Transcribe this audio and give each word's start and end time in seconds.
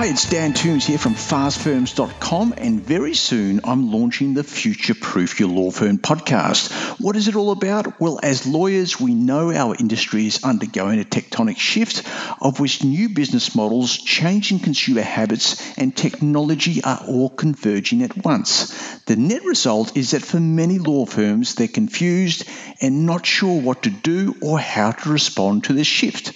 Hi, 0.00 0.06
it's 0.06 0.30
Dan 0.30 0.54
Toombs 0.54 0.86
here 0.86 0.96
from 0.96 1.14
fastfirms.com, 1.14 2.54
and 2.56 2.80
very 2.80 3.12
soon 3.12 3.60
I'm 3.64 3.92
launching 3.92 4.32
the 4.32 4.42
Future 4.42 4.94
Proof 4.94 5.38
Your 5.38 5.50
Law 5.50 5.70
Firm 5.70 5.98
podcast. 5.98 6.72
What 6.98 7.16
is 7.16 7.28
it 7.28 7.36
all 7.36 7.50
about? 7.50 8.00
Well, 8.00 8.18
as 8.22 8.46
lawyers, 8.46 8.98
we 8.98 9.12
know 9.12 9.52
our 9.52 9.76
industry 9.78 10.26
is 10.26 10.42
undergoing 10.42 11.00
a 11.00 11.04
tectonic 11.04 11.58
shift, 11.58 12.08
of 12.40 12.60
which 12.60 12.82
new 12.82 13.10
business 13.10 13.54
models, 13.54 13.98
changing 13.98 14.60
consumer 14.60 15.02
habits, 15.02 15.76
and 15.76 15.94
technology 15.94 16.82
are 16.82 17.04
all 17.06 17.28
converging 17.28 18.02
at 18.02 18.24
once. 18.24 18.70
The 19.00 19.16
net 19.16 19.44
result 19.44 19.98
is 19.98 20.12
that 20.12 20.22
for 20.22 20.40
many 20.40 20.78
law 20.78 21.04
firms, 21.04 21.56
they're 21.56 21.68
confused 21.68 22.48
and 22.80 23.04
not 23.04 23.26
sure 23.26 23.60
what 23.60 23.82
to 23.82 23.90
do 23.90 24.34
or 24.40 24.58
how 24.58 24.92
to 24.92 25.12
respond 25.12 25.64
to 25.64 25.74
the 25.74 25.84
shift. 25.84 26.32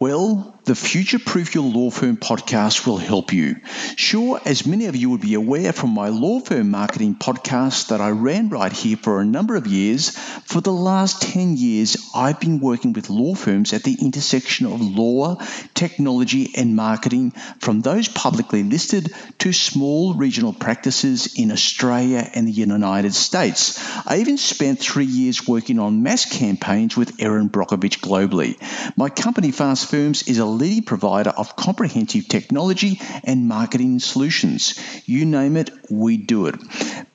Well, 0.00 0.53
the 0.64 0.74
Future 0.74 1.18
Proof 1.18 1.54
Your 1.54 1.64
Law 1.64 1.90
Firm 1.90 2.16
podcast 2.16 2.86
will 2.86 2.96
help 2.96 3.34
you. 3.34 3.56
Sure, 3.96 4.40
as 4.46 4.66
many 4.66 4.86
of 4.86 4.96
you 4.96 5.10
would 5.10 5.20
be 5.20 5.34
aware 5.34 5.74
from 5.74 5.90
my 5.90 6.08
law 6.08 6.40
firm 6.40 6.70
marketing 6.70 7.16
podcast 7.16 7.88
that 7.88 8.00
I 8.00 8.10
ran 8.10 8.48
right 8.48 8.72
here 8.72 8.96
for 8.96 9.20
a 9.20 9.26
number 9.26 9.56
of 9.56 9.66
years, 9.66 10.16
for 10.16 10.62
the 10.62 10.72
last 10.72 11.20
10 11.20 11.58
years, 11.58 12.10
I've 12.14 12.40
been 12.40 12.60
working 12.60 12.94
with 12.94 13.10
law 13.10 13.34
firms 13.34 13.74
at 13.74 13.82
the 13.82 13.98
intersection 14.00 14.64
of 14.64 14.80
law, 14.80 15.36
technology, 15.74 16.52
and 16.56 16.74
marketing, 16.74 17.32
from 17.58 17.82
those 17.82 18.08
publicly 18.08 18.62
listed 18.62 19.12
to 19.40 19.52
small 19.52 20.14
regional 20.14 20.54
practices 20.54 21.34
in 21.38 21.52
Australia 21.52 22.26
and 22.34 22.48
the 22.48 22.52
United 22.52 23.14
States. 23.14 23.78
I 24.06 24.18
even 24.20 24.38
spent 24.38 24.78
three 24.78 25.04
years 25.04 25.46
working 25.46 25.78
on 25.78 26.02
mass 26.02 26.24
campaigns 26.24 26.96
with 26.96 27.20
Erin 27.20 27.50
Brockovich 27.50 28.00
globally. 28.00 28.56
My 28.96 29.10
company, 29.10 29.50
Fast 29.50 29.90
Firms, 29.90 30.26
is 30.26 30.38
a 30.38 30.53
leading 30.54 30.84
provider 30.84 31.30
of 31.30 31.56
comprehensive 31.56 32.28
technology 32.28 33.00
and 33.24 33.48
marketing 33.48 34.00
solutions. 34.00 34.78
You 35.06 35.24
name 35.24 35.56
it, 35.56 35.70
we 35.90 36.16
do 36.16 36.46
it. 36.46 36.56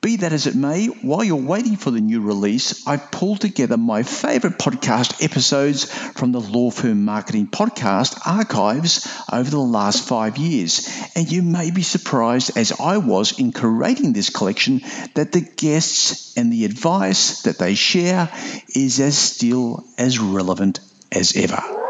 Be 0.00 0.16
that 0.16 0.32
as 0.32 0.46
it 0.46 0.54
may, 0.54 0.86
while 0.86 1.22
you're 1.22 1.36
waiting 1.36 1.76
for 1.76 1.90
the 1.90 2.00
new 2.00 2.20
release, 2.20 2.86
I've 2.86 3.10
pulled 3.10 3.40
together 3.40 3.76
my 3.76 4.02
favorite 4.02 4.58
podcast 4.58 5.22
episodes 5.22 5.84
from 6.12 6.32
the 6.32 6.40
Law 6.40 6.70
Firm 6.70 7.04
Marketing 7.04 7.46
Podcast 7.46 8.26
archives 8.26 9.06
over 9.30 9.50
the 9.50 9.58
last 9.58 10.08
five 10.08 10.38
years. 10.38 10.88
And 11.14 11.30
you 11.30 11.42
may 11.42 11.70
be 11.70 11.82
surprised, 11.82 12.56
as 12.56 12.72
I 12.80 12.98
was 12.98 13.38
in 13.38 13.52
curating 13.52 14.14
this 14.14 14.30
collection, 14.30 14.80
that 15.14 15.32
the 15.32 15.40
guests 15.42 16.36
and 16.36 16.52
the 16.52 16.64
advice 16.64 17.42
that 17.42 17.58
they 17.58 17.74
share 17.74 18.30
is 18.74 19.00
as 19.00 19.18
still 19.18 19.84
as 19.98 20.18
relevant 20.18 20.80
as 21.12 21.36
ever. 21.36 21.89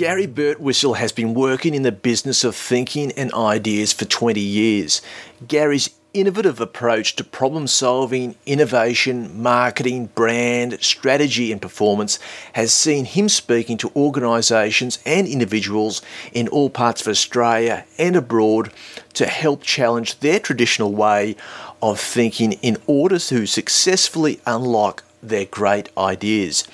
Gary 0.00 0.26
Bertwistle 0.26 0.96
has 0.96 1.12
been 1.12 1.34
working 1.34 1.74
in 1.74 1.82
the 1.82 1.92
business 1.92 2.42
of 2.42 2.56
thinking 2.56 3.12
and 3.18 3.30
ideas 3.34 3.92
for 3.92 4.06
20 4.06 4.40
years. 4.40 5.02
Gary's 5.46 5.90
innovative 6.14 6.58
approach 6.58 7.16
to 7.16 7.22
problem 7.22 7.66
solving, 7.66 8.34
innovation, 8.46 9.42
marketing, 9.42 10.06
brand, 10.14 10.82
strategy, 10.82 11.52
and 11.52 11.60
performance 11.60 12.18
has 12.54 12.72
seen 12.72 13.04
him 13.04 13.28
speaking 13.28 13.76
to 13.76 13.92
organisations 13.94 14.98
and 15.04 15.28
individuals 15.28 16.00
in 16.32 16.48
all 16.48 16.70
parts 16.70 17.02
of 17.02 17.08
Australia 17.08 17.84
and 17.98 18.16
abroad 18.16 18.72
to 19.12 19.26
help 19.26 19.62
challenge 19.62 20.20
their 20.20 20.40
traditional 20.40 20.94
way 20.94 21.36
of 21.82 22.00
thinking 22.00 22.52
in 22.62 22.78
order 22.86 23.18
to 23.18 23.44
successfully 23.44 24.40
unlock 24.46 25.04
their 25.22 25.44
great 25.44 25.90
ideas. 25.98 26.66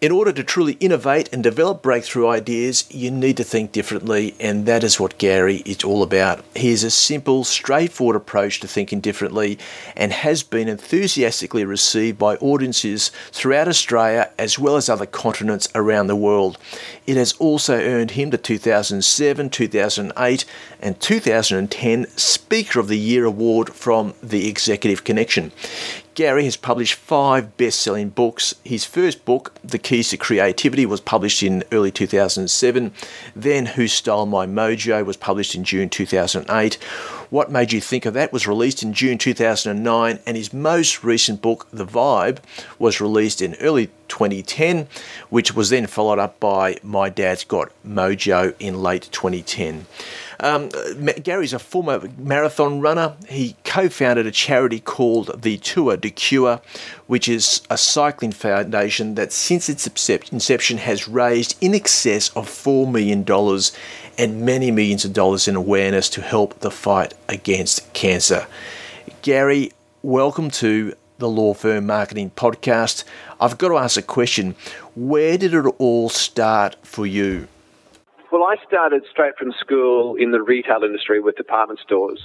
In 0.00 0.12
order 0.12 0.32
to 0.32 0.42
truly 0.42 0.78
innovate 0.80 1.28
and 1.30 1.42
develop 1.42 1.82
breakthrough 1.82 2.26
ideas, 2.26 2.86
you 2.90 3.10
need 3.10 3.36
to 3.36 3.44
think 3.44 3.70
differently, 3.70 4.34
and 4.40 4.64
that 4.64 4.82
is 4.82 4.98
what 4.98 5.18
Gary 5.18 5.56
is 5.66 5.84
all 5.84 6.02
about. 6.02 6.42
He 6.56 6.70
has 6.70 6.82
a 6.82 6.90
simple, 6.90 7.44
straightforward 7.44 8.16
approach 8.16 8.60
to 8.60 8.66
thinking 8.66 9.00
differently 9.00 9.58
and 9.94 10.10
has 10.10 10.42
been 10.42 10.68
enthusiastically 10.68 11.66
received 11.66 12.18
by 12.18 12.36
audiences 12.36 13.10
throughout 13.30 13.68
Australia 13.68 14.30
as 14.38 14.58
well 14.58 14.76
as 14.76 14.88
other 14.88 15.04
continents 15.04 15.68
around 15.74 16.06
the 16.06 16.16
world. 16.16 16.56
It 17.06 17.18
has 17.18 17.34
also 17.34 17.78
earned 17.78 18.12
him 18.12 18.30
the 18.30 18.38
2007, 18.38 19.50
2008, 19.50 20.44
and 20.80 20.98
2010 21.00 22.06
Speaker 22.16 22.80
of 22.80 22.88
the 22.88 22.98
Year 22.98 23.24
award 23.24 23.74
from 23.74 24.14
the 24.22 24.48
Executive 24.48 25.04
Connection. 25.04 25.52
Gary 26.14 26.44
has 26.44 26.56
published 26.56 26.94
five 26.94 27.56
best 27.56 27.80
selling 27.80 28.10
books. 28.10 28.54
His 28.64 28.84
first 28.84 29.24
book, 29.24 29.54
The 29.62 29.78
Keys 29.78 30.10
to 30.10 30.16
Creativity, 30.16 30.84
was 30.84 31.00
published 31.00 31.42
in 31.42 31.64
early 31.72 31.90
2007. 31.90 32.92
Then, 33.34 33.66
Who 33.66 33.86
Stole 33.86 34.26
My 34.26 34.46
Mojo 34.46 35.04
was 35.04 35.16
published 35.16 35.54
in 35.54 35.64
June 35.64 35.88
2008. 35.88 36.74
What 37.30 37.50
Made 37.50 37.72
You 37.72 37.80
Think 37.80 38.04
of 38.04 38.14
That 38.14 38.32
was 38.32 38.46
released 38.46 38.82
in 38.82 38.92
June 38.92 39.18
2009. 39.18 40.18
And 40.26 40.36
his 40.36 40.52
most 40.52 41.04
recent 41.04 41.40
book, 41.40 41.66
The 41.72 41.86
Vibe, 41.86 42.38
was 42.78 43.00
released 43.00 43.40
in 43.40 43.54
early 43.54 43.86
2010, 44.08 44.88
which 45.30 45.54
was 45.54 45.70
then 45.70 45.86
followed 45.86 46.18
up 46.18 46.40
by 46.40 46.76
My 46.82 47.08
Dad's 47.08 47.44
Got 47.44 47.70
Mojo 47.86 48.54
in 48.58 48.82
late 48.82 49.08
2010. 49.12 49.86
Um, 50.42 50.70
Gary's 51.22 51.52
a 51.52 51.58
former 51.58 52.08
marathon 52.16 52.80
runner. 52.80 53.14
He 53.28 53.56
co 53.64 53.90
founded 53.90 54.26
a 54.26 54.30
charity 54.30 54.80
called 54.80 55.42
the 55.42 55.58
Tour 55.58 55.98
de 55.98 56.10
Cure, 56.10 56.62
which 57.06 57.28
is 57.28 57.60
a 57.68 57.76
cycling 57.76 58.32
foundation 58.32 59.16
that 59.16 59.32
since 59.32 59.68
its 59.68 59.86
inception 59.86 60.78
has 60.78 61.06
raised 61.06 61.56
in 61.60 61.74
excess 61.74 62.30
of 62.30 62.48
$4 62.48 62.90
million 62.90 63.24
and 64.16 64.46
many 64.46 64.70
millions 64.70 65.04
of 65.04 65.12
dollars 65.12 65.46
in 65.46 65.56
awareness 65.56 66.08
to 66.10 66.22
help 66.22 66.60
the 66.60 66.70
fight 66.70 67.12
against 67.28 67.92
cancer. 67.92 68.46
Gary, 69.20 69.72
welcome 70.02 70.50
to 70.50 70.94
the 71.18 71.28
Law 71.28 71.52
Firm 71.52 71.84
Marketing 71.84 72.30
Podcast. 72.34 73.04
I've 73.38 73.58
got 73.58 73.68
to 73.68 73.76
ask 73.76 73.98
a 73.98 74.02
question. 74.02 74.56
Where 74.96 75.36
did 75.36 75.52
it 75.52 75.66
all 75.78 76.08
start 76.08 76.76
for 76.82 77.06
you? 77.06 77.46
Well, 78.32 78.44
I 78.44 78.56
started 78.64 79.02
straight 79.10 79.36
from 79.36 79.52
school 79.58 80.14
in 80.14 80.30
the 80.30 80.40
retail 80.40 80.84
industry 80.84 81.20
with 81.20 81.36
department 81.36 81.80
stores 81.80 82.20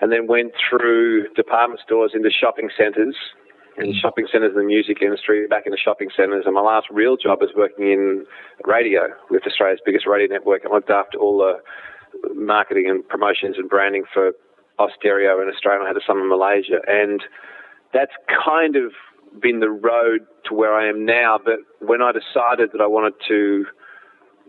and 0.00 0.10
then 0.10 0.26
went 0.26 0.52
through 0.56 1.28
department 1.34 1.80
stores 1.84 2.12
into 2.14 2.30
shopping 2.30 2.70
centres 2.76 3.14
and 3.76 3.94
mm. 3.94 4.00
shopping 4.00 4.26
centres 4.32 4.52
in 4.54 4.58
the 4.58 4.64
music 4.64 5.02
industry, 5.02 5.46
back 5.46 5.66
into 5.66 5.76
shopping 5.76 6.08
centres. 6.16 6.44
And 6.46 6.54
my 6.54 6.62
last 6.62 6.86
real 6.90 7.18
job 7.18 7.40
was 7.40 7.50
working 7.54 7.92
in 7.92 8.24
radio 8.64 9.08
with 9.28 9.42
Australia's 9.46 9.80
biggest 9.84 10.06
radio 10.06 10.26
network. 10.32 10.62
I 10.64 10.72
looked 10.72 10.90
after 10.90 11.18
all 11.18 11.38
the 11.38 12.34
marketing 12.34 12.88
and 12.88 13.06
promotions 13.06 13.56
and 13.58 13.68
branding 13.68 14.04
for 14.12 14.32
Austereo 14.78 15.42
in 15.42 15.48
Australia. 15.48 15.84
I 15.84 15.88
had 15.88 15.96
a 15.98 16.06
summer 16.06 16.22
in 16.22 16.30
Malaysia. 16.30 16.80
And 16.86 17.22
that's 17.92 18.12
kind 18.28 18.74
of 18.74 18.92
been 19.40 19.60
the 19.60 19.70
road 19.70 20.20
to 20.46 20.54
where 20.54 20.72
I 20.72 20.88
am 20.88 21.04
now. 21.04 21.38
But 21.42 21.60
when 21.80 22.00
I 22.00 22.10
decided 22.12 22.70
that 22.72 22.80
I 22.80 22.86
wanted 22.86 23.12
to 23.28 23.66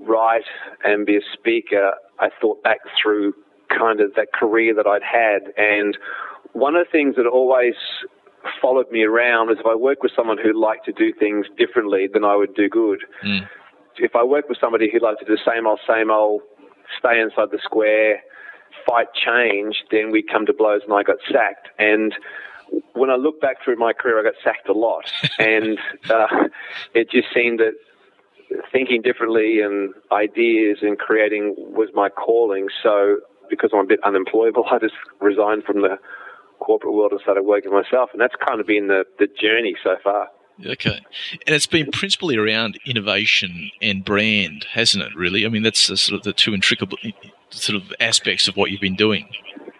write 0.01 0.45
and 0.83 1.05
be 1.05 1.17
a 1.17 1.21
speaker, 1.33 1.93
I 2.19 2.29
thought 2.39 2.63
back 2.63 2.79
through 3.01 3.33
kind 3.69 4.01
of 4.01 4.13
that 4.15 4.33
career 4.33 4.73
that 4.75 4.87
I'd 4.87 5.03
had. 5.03 5.53
And 5.57 5.97
one 6.53 6.75
of 6.75 6.85
the 6.85 6.91
things 6.91 7.15
that 7.15 7.25
always 7.25 7.75
followed 8.61 8.91
me 8.91 9.03
around 9.03 9.51
is 9.51 9.57
if 9.59 9.65
I 9.65 9.75
work 9.75 10.03
with 10.03 10.11
someone 10.15 10.37
who 10.37 10.59
liked 10.59 10.85
to 10.85 10.91
do 10.91 11.13
things 11.13 11.45
differently, 11.57 12.09
then 12.11 12.23
I 12.23 12.35
would 12.35 12.55
do 12.55 12.69
good. 12.69 13.03
Mm. 13.23 13.47
If 13.97 14.15
I 14.15 14.23
work 14.23 14.49
with 14.49 14.57
somebody 14.59 14.89
who 14.91 14.99
liked 14.99 15.19
to 15.19 15.25
do 15.25 15.35
the 15.35 15.51
same 15.51 15.67
old, 15.67 15.79
same 15.87 16.09
old, 16.09 16.41
stay 16.97 17.19
inside 17.19 17.51
the 17.51 17.59
square, 17.63 18.21
fight 18.85 19.07
change, 19.13 19.83
then 19.91 20.11
we 20.11 20.23
come 20.23 20.45
to 20.45 20.53
blows 20.53 20.81
and 20.83 20.93
I 20.93 21.03
got 21.03 21.17
sacked. 21.31 21.69
And 21.77 22.13
when 22.93 23.09
I 23.09 23.15
look 23.15 23.41
back 23.41 23.57
through 23.63 23.75
my 23.75 23.93
career, 23.93 24.19
I 24.19 24.23
got 24.23 24.33
sacked 24.43 24.69
a 24.69 24.73
lot. 24.73 25.11
and 25.39 25.77
uh, 26.09 26.27
it 26.93 27.09
just 27.11 27.27
seemed 27.33 27.59
that 27.59 27.73
thinking 28.71 29.01
differently 29.01 29.61
and 29.61 29.93
ideas 30.11 30.79
and 30.81 30.97
creating 30.97 31.55
was 31.57 31.89
my 31.93 32.09
calling. 32.09 32.67
So 32.83 33.17
because 33.49 33.71
I'm 33.73 33.81
a 33.81 33.87
bit 33.87 33.99
unemployable, 34.03 34.65
I 34.71 34.79
just 34.79 34.95
resigned 35.19 35.63
from 35.63 35.81
the 35.81 35.97
corporate 36.59 36.93
world 36.93 37.11
and 37.11 37.21
started 37.21 37.43
working 37.43 37.71
myself. 37.71 38.09
And 38.13 38.21
that's 38.21 38.35
kind 38.47 38.59
of 38.59 38.67
been 38.67 38.87
the, 38.87 39.03
the 39.19 39.27
journey 39.27 39.75
so 39.83 39.95
far. 40.03 40.29
Okay. 40.65 41.01
And 41.47 41.55
it's 41.55 41.65
been 41.65 41.89
principally 41.91 42.37
around 42.37 42.77
innovation 42.85 43.71
and 43.81 44.05
brand, 44.05 44.65
hasn't 44.71 45.03
it, 45.03 45.15
really? 45.15 45.45
I 45.45 45.49
mean, 45.49 45.63
that's 45.63 45.87
the, 45.87 45.97
sort 45.97 46.19
of 46.19 46.23
the 46.23 46.33
two 46.33 46.53
intricate 46.53 46.93
sort 47.49 47.81
of 47.81 47.91
aspects 47.99 48.47
of 48.47 48.57
what 48.57 48.69
you've 48.69 48.81
been 48.81 48.95
doing. 48.95 49.27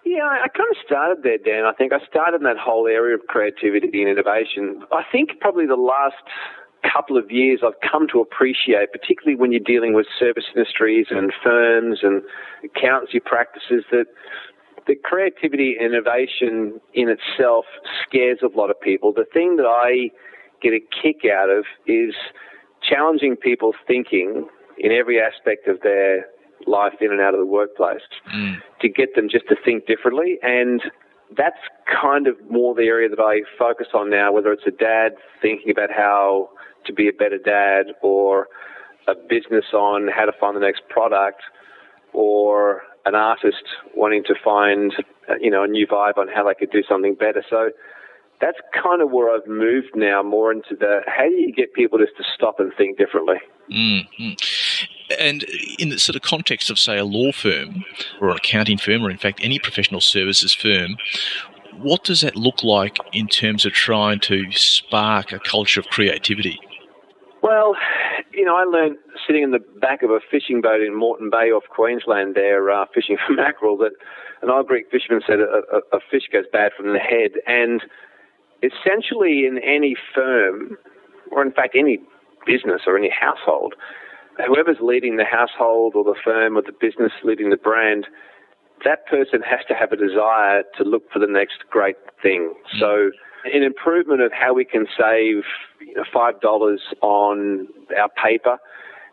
Yeah, 0.03 0.25
I 0.25 0.47
kind 0.49 0.69
of 0.69 0.77
started 0.85 1.23
there, 1.23 1.37
Dan. 1.37 1.65
I 1.65 1.73
think 1.73 1.93
I 1.93 1.99
started 2.05 2.37
in 2.37 2.43
that 2.43 2.57
whole 2.57 2.87
area 2.87 3.15
of 3.15 3.27
creativity 3.27 4.01
and 4.01 4.09
innovation. 4.09 4.83
I 4.91 5.03
think 5.09 5.39
probably 5.39 5.67
the 5.67 5.75
last 5.75 6.15
couple 6.89 7.17
of 7.17 7.29
years 7.29 7.61
I've 7.65 7.79
come 7.89 8.07
to 8.09 8.19
appreciate, 8.19 8.91
particularly 8.91 9.35
when 9.35 9.51
you're 9.51 9.59
dealing 9.59 9.93
with 9.93 10.07
service 10.17 10.45
industries 10.55 11.07
and 11.09 11.31
firms 11.43 11.99
and 12.01 12.21
accountancy 12.63 13.19
practices, 13.19 13.83
that 13.91 14.05
the 14.87 14.95
creativity 14.95 15.75
and 15.79 15.93
innovation 15.93 16.79
in 16.93 17.09
itself 17.09 17.65
scares 18.05 18.39
a 18.43 18.57
lot 18.57 18.69
of 18.69 18.79
people. 18.81 19.13
The 19.13 19.25
thing 19.31 19.57
that 19.57 19.67
I 19.67 20.09
get 20.61 20.73
a 20.73 20.79
kick 21.01 21.29
out 21.31 21.49
of 21.49 21.65
is 21.85 22.13
challenging 22.81 23.35
people's 23.35 23.75
thinking 23.87 24.47
in 24.77 24.91
every 24.91 25.19
aspect 25.19 25.67
of 25.67 25.81
their 25.81 26.25
life 26.67 26.93
in 27.01 27.11
and 27.11 27.21
out 27.21 27.33
of 27.33 27.39
the 27.39 27.45
workplace 27.45 28.01
mm. 28.33 28.55
to 28.81 28.89
get 28.89 29.15
them 29.15 29.27
just 29.29 29.47
to 29.49 29.55
think 29.63 29.85
differently. 29.85 30.37
And 30.41 30.81
that's 31.37 31.59
kind 32.01 32.27
of 32.27 32.35
more 32.49 32.75
the 32.75 32.83
area 32.83 33.09
that 33.09 33.19
I 33.19 33.41
focus 33.57 33.87
on 33.93 34.09
now, 34.09 34.31
whether 34.31 34.51
it's 34.51 34.67
a 34.67 34.71
dad 34.71 35.13
thinking 35.41 35.71
about 35.71 35.91
how 35.91 36.49
to 36.85 36.93
be 36.93 37.07
a 37.07 37.13
better 37.13 37.37
dad 37.37 37.93
or 38.01 38.47
a 39.07 39.13
business 39.15 39.65
on 39.73 40.07
how 40.07 40.25
to 40.25 40.31
find 40.39 40.55
the 40.55 40.61
next 40.61 40.81
product 40.89 41.41
or 42.13 42.83
an 43.05 43.15
artist 43.15 43.63
wanting 43.95 44.23
to 44.25 44.35
find, 44.43 44.93
you 45.39 45.49
know, 45.49 45.63
a 45.63 45.67
new 45.67 45.87
vibe 45.87 46.17
on 46.17 46.27
how 46.27 46.47
they 46.47 46.53
could 46.53 46.71
do 46.71 46.83
something 46.87 47.15
better. 47.15 47.43
So 47.49 47.71
that's 48.39 48.57
kind 48.73 49.01
of 49.01 49.11
where 49.11 49.33
I've 49.33 49.47
moved 49.47 49.95
now 49.95 50.23
more 50.23 50.51
into 50.51 50.75
the 50.77 51.01
how 51.07 51.23
do 51.23 51.35
you 51.35 51.53
get 51.53 51.73
people 51.73 51.99
just 51.99 52.17
to 52.17 52.23
stop 52.35 52.59
and 52.59 52.71
think 52.77 52.97
differently? 52.97 53.37
Mm-hmm. 53.71 54.33
And 55.19 55.43
in 55.79 55.89
the 55.89 55.99
sort 55.99 56.15
of 56.15 56.21
context 56.21 56.69
of, 56.69 56.79
say, 56.79 56.97
a 56.97 57.05
law 57.05 57.31
firm 57.31 57.83
or 58.19 58.29
an 58.29 58.37
accounting 58.37 58.77
firm, 58.77 59.03
or 59.05 59.09
in 59.09 59.17
fact 59.17 59.39
any 59.43 59.59
professional 59.59 60.01
services 60.01 60.53
firm, 60.53 60.97
what 61.77 62.03
does 62.03 62.21
that 62.21 62.35
look 62.35 62.63
like 62.63 62.97
in 63.13 63.27
terms 63.27 63.65
of 63.65 63.73
trying 63.73 64.19
to 64.21 64.51
spark 64.51 65.31
a 65.31 65.39
culture 65.39 65.79
of 65.79 65.87
creativity? 65.87 66.59
Well, 67.41 67.75
you 68.33 68.45
know, 68.45 68.55
I 68.55 68.63
learned 68.63 68.97
sitting 69.25 69.43
in 69.43 69.51
the 69.51 69.59
back 69.79 70.03
of 70.03 70.11
a 70.11 70.19
fishing 70.29 70.61
boat 70.61 70.81
in 70.81 70.95
Moreton 70.95 71.29
Bay 71.29 71.51
off 71.51 71.63
Queensland 71.69 72.35
there, 72.35 72.69
uh, 72.69 72.85
fishing 72.93 73.17
for 73.25 73.33
mackerel, 73.35 73.77
that 73.77 73.91
an 74.41 74.49
old 74.49 74.67
Greek 74.67 74.89
fisherman 74.91 75.21
said 75.25 75.39
a, 75.39 75.61
a, 75.73 75.97
a 75.97 75.99
fish 76.09 76.23
goes 76.31 76.45
bad 76.51 76.71
from 76.75 76.93
the 76.93 76.99
head. 76.99 77.31
And 77.47 77.81
essentially 78.63 79.45
in 79.45 79.57
any 79.59 79.95
firm, 80.13 80.77
or 81.31 81.41
in 81.41 81.51
fact 81.51 81.75
any 81.77 81.99
business 82.45 82.81
or 82.85 82.97
any 82.97 83.09
household, 83.09 83.75
whoever's 84.45 84.77
leading 84.81 85.17
the 85.17 85.25
household 85.25 85.93
or 85.95 86.03
the 86.03 86.15
firm 86.23 86.57
or 86.57 86.61
the 86.61 86.71
business 86.71 87.11
leading 87.23 87.49
the 87.49 87.57
brand, 87.57 88.07
that 88.85 89.05
person 89.07 89.41
has 89.41 89.59
to 89.67 89.73
have 89.73 89.91
a 89.91 89.97
desire 89.97 90.63
to 90.77 90.83
look 90.83 91.11
for 91.11 91.19
the 91.19 91.27
next 91.27 91.63
great 91.69 91.97
thing. 92.21 92.53
Mm. 92.75 92.79
So, 92.79 93.11
an 93.43 93.63
improvement 93.63 94.21
of 94.21 94.31
how 94.31 94.53
we 94.53 94.65
can 94.65 94.85
save 94.97 95.43
you 95.79 95.95
know, 95.95 96.03
$5 96.13 96.77
on 97.01 97.67
our 97.97 98.09
paper, 98.09 98.57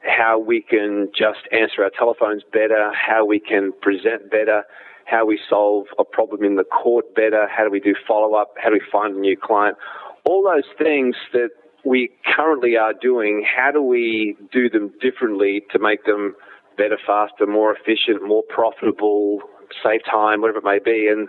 how 0.02 0.38
we 0.38 0.60
can 0.60 1.08
just 1.16 1.40
answer 1.50 1.82
our 1.82 1.90
telephones 1.90 2.42
better, 2.52 2.92
how 2.94 3.24
we 3.24 3.40
can 3.40 3.72
present 3.80 4.30
better, 4.30 4.64
how 5.06 5.24
we 5.24 5.40
solve 5.48 5.86
a 5.98 6.04
problem 6.04 6.44
in 6.44 6.56
the 6.56 6.64
court 6.64 7.14
better, 7.14 7.48
how 7.48 7.64
do 7.64 7.70
we 7.70 7.80
do 7.80 7.94
follow 8.06 8.34
up, 8.34 8.54
how 8.62 8.68
do 8.68 8.74
we 8.74 8.82
find 8.92 9.16
a 9.16 9.18
new 9.18 9.36
client, 9.36 9.78
all 10.24 10.44
those 10.44 10.68
things 10.76 11.16
that 11.32 11.48
we 11.84 12.10
currently 12.36 12.76
are 12.76 12.92
doing, 12.92 13.44
how 13.44 13.70
do 13.70 13.82
we 13.82 14.36
do 14.52 14.68
them 14.68 14.92
differently 15.00 15.62
to 15.72 15.78
make 15.78 16.04
them 16.04 16.34
better, 16.76 16.98
faster, 17.04 17.46
more 17.46 17.74
efficient, 17.74 18.26
more 18.26 18.42
profitable, 18.48 19.40
save 19.82 20.00
time, 20.04 20.40
whatever 20.40 20.58
it 20.58 20.64
may 20.64 20.78
be. 20.78 21.08
And 21.08 21.28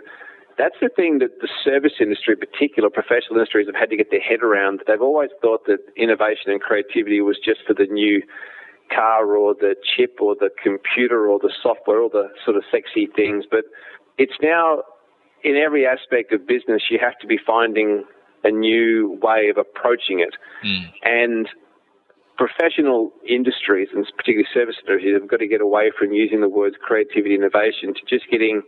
that's 0.56 0.76
the 0.80 0.88
thing 0.88 1.18
that 1.18 1.40
the 1.40 1.48
service 1.64 1.94
industry, 2.00 2.34
in 2.34 2.40
particular 2.40 2.88
professional 2.88 3.36
industries, 3.36 3.66
have 3.66 3.74
had 3.74 3.90
to 3.90 3.96
get 3.96 4.10
their 4.10 4.20
head 4.20 4.42
around. 4.42 4.80
They've 4.86 5.02
always 5.02 5.30
thought 5.42 5.66
that 5.66 5.78
innovation 5.96 6.52
and 6.52 6.60
creativity 6.60 7.20
was 7.20 7.38
just 7.42 7.60
for 7.66 7.74
the 7.74 7.86
new 7.86 8.22
car 8.94 9.36
or 9.36 9.54
the 9.54 9.74
chip 9.84 10.18
or 10.20 10.34
the 10.34 10.50
computer 10.62 11.28
or 11.28 11.38
the 11.38 11.52
software, 11.62 12.00
all 12.02 12.08
the 12.08 12.28
sort 12.44 12.56
of 12.56 12.64
sexy 12.70 13.06
things. 13.14 13.44
But 13.50 13.64
it's 14.18 14.38
now 14.42 14.82
in 15.42 15.56
every 15.56 15.86
aspect 15.86 16.32
of 16.32 16.46
business, 16.46 16.82
you 16.90 16.98
have 17.00 17.18
to 17.20 17.26
be 17.26 17.38
finding 17.38 18.04
a 18.44 18.50
new 18.50 19.18
way 19.22 19.48
of 19.48 19.58
approaching 19.58 20.20
it. 20.20 20.34
Mm. 20.64 20.92
And 21.02 21.48
professional 22.36 23.12
industries, 23.28 23.88
and 23.94 24.06
particularly 24.16 24.48
service 24.54 24.76
industries, 24.80 25.14
have 25.14 25.28
got 25.28 25.40
to 25.40 25.46
get 25.46 25.60
away 25.60 25.92
from 25.96 26.12
using 26.12 26.40
the 26.40 26.48
words 26.48 26.76
creativity, 26.80 27.34
innovation 27.34 27.92
to 27.92 28.00
just 28.08 28.30
getting 28.30 28.62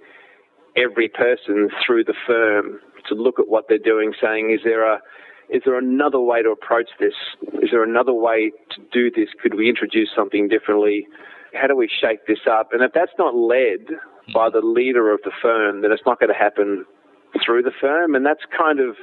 every 0.77 1.09
person 1.09 1.71
through 1.85 2.05
the 2.05 2.15
firm 2.27 2.81
to 3.09 3.15
look 3.15 3.39
at 3.39 3.49
what 3.49 3.65
they're 3.69 3.79
doing, 3.79 4.13
saying, 4.21 4.51
is 4.53 4.61
there 4.65 4.85
a 4.85 5.01
is 5.49 5.63
there 5.67 5.77
another 5.77 6.21
way 6.21 6.43
to 6.43 6.51
approach 6.51 6.89
this? 6.99 7.13
Is 7.61 7.71
there 7.73 7.85
another 7.85 8.15
way 8.15 8.53
to 8.71 8.81
do 8.91 9.11
this? 9.11 9.29
Could 9.43 9.55
we 9.55 9.69
introduce 9.69 10.09
something 10.17 10.49
differently? 10.49 11.07
How 11.53 11.67
do 11.67 11.77
we 11.77 11.89
shake 11.89 12.27
this 12.27 12.47
up? 12.51 12.73
And 12.73 12.83
if 12.83 12.93
that's 12.95 13.13
not 13.19 13.35
led 13.35 13.99
by 14.33 14.49
the 14.49 14.63
leader 14.65 15.13
of 15.13 15.21
the 15.25 15.33
firm, 15.43 15.83
then 15.83 15.93
it's 15.93 16.07
not 16.07 16.19
going 16.21 16.33
to 16.33 16.39
happen 16.39 16.87
through 17.45 17.63
the 17.63 17.73
firm. 17.79 18.15
And 18.15 18.25
that's 18.25 18.41
kind 18.57 18.81
of 18.81 18.97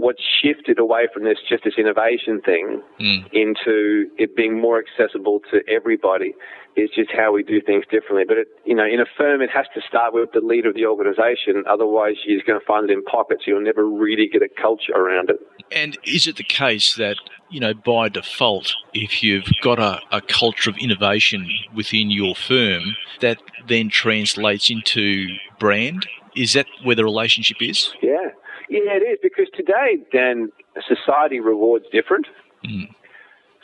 what 0.00 0.16
shifted 0.42 0.78
away 0.78 1.08
from 1.12 1.24
this 1.24 1.38
just 1.48 1.64
this 1.64 1.74
innovation 1.78 2.40
thing 2.40 2.82
mm. 3.00 3.24
into 3.32 4.06
it 4.18 4.34
being 4.36 4.60
more 4.60 4.82
accessible 4.82 5.40
to 5.50 5.60
everybody 5.68 6.34
is 6.76 6.90
just 6.94 7.10
how 7.10 7.32
we 7.32 7.42
do 7.42 7.60
things 7.60 7.84
differently. 7.90 8.24
But 8.26 8.38
it, 8.38 8.48
you 8.64 8.74
know, 8.74 8.84
in 8.84 9.00
a 9.00 9.06
firm, 9.16 9.42
it 9.42 9.50
has 9.50 9.66
to 9.74 9.80
start 9.86 10.14
with 10.14 10.30
the 10.32 10.40
leader 10.40 10.68
of 10.68 10.74
the 10.74 10.86
organisation. 10.86 11.64
Otherwise, 11.68 12.14
you're 12.24 12.38
just 12.38 12.46
going 12.46 12.60
to 12.60 12.66
find 12.66 12.88
it 12.88 12.92
in 12.92 13.02
pockets. 13.04 13.42
You'll 13.46 13.62
never 13.62 13.86
really 13.86 14.28
get 14.28 14.42
a 14.42 14.48
culture 14.48 14.92
around 14.92 15.30
it. 15.30 15.40
And 15.72 15.98
is 16.04 16.26
it 16.26 16.36
the 16.36 16.44
case 16.44 16.94
that 16.94 17.16
you 17.50 17.60
know, 17.60 17.74
by 17.74 18.08
default, 18.08 18.74
if 18.94 19.22
you've 19.22 19.50
got 19.60 19.78
a, 19.78 20.00
a 20.12 20.20
culture 20.20 20.70
of 20.70 20.76
innovation 20.78 21.50
within 21.74 22.10
your 22.10 22.34
firm, 22.34 22.96
that 23.20 23.38
then 23.66 23.90
translates 23.90 24.70
into 24.70 25.26
brand? 25.58 26.06
Is 26.36 26.52
that 26.52 26.66
where 26.84 26.94
the 26.94 27.04
relationship 27.04 27.56
is? 27.60 27.92
Yeah, 28.00 28.28
yeah, 28.70 28.94
it 28.94 29.02
is 29.02 29.18
because 29.22 29.46
today, 29.54 29.98
Dan, 30.12 30.50
society 30.86 31.40
rewards 31.40 31.86
different. 31.92 32.26
Mm. 32.64 32.94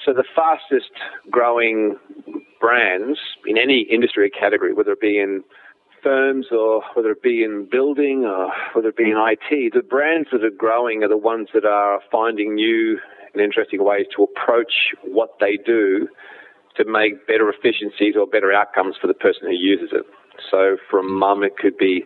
So 0.05 0.13
the 0.13 0.25
fastest 0.35 0.91
growing 1.31 1.97
brands 2.61 3.19
in 3.47 3.57
any 3.57 3.87
industry 3.91 4.27
or 4.27 4.29
category, 4.29 4.75
whether 4.75 4.93
it 4.93 5.01
be 5.01 5.19
in 5.19 5.43
firms 6.03 6.47
or 6.51 6.83
whether 6.95 7.11
it 7.11 7.23
be 7.23 7.43
in 7.43 7.69
building 7.71 8.25
or 8.25 8.53
whether 8.75 8.89
it 8.89 8.97
be 8.97 9.11
in 9.11 9.17
IT, 9.17 9.73
the 9.75 9.83
brands 9.83 10.29
that 10.33 10.45
are 10.45 10.51
growing 10.51 11.03
are 11.03 11.09
the 11.09 11.17
ones 11.17 11.49
that 11.55 11.65
are 11.65 12.01
finding 12.11 12.55
new 12.55 12.99
and 13.33 13.43
interesting 13.43 13.85
ways 13.85 14.07
to 14.17 14.25
approach 14.25 14.95
what 15.05 15.31
they 15.41 15.57
do 15.57 16.09
to 16.77 16.85
make 16.85 17.27
better 17.27 17.49
efficiencies 17.49 18.15
or 18.19 18.27
better 18.27 18.53
outcomes 18.53 18.97
for 19.01 19.07
the 19.07 19.15
person 19.15 19.43
who 19.43 19.55
uses 19.55 19.91
it. 19.93 20.05
So 20.51 20.77
from 20.91 21.13
mum, 21.13 21.43
it 21.43 21.57
could 21.57 21.77
be 21.77 22.05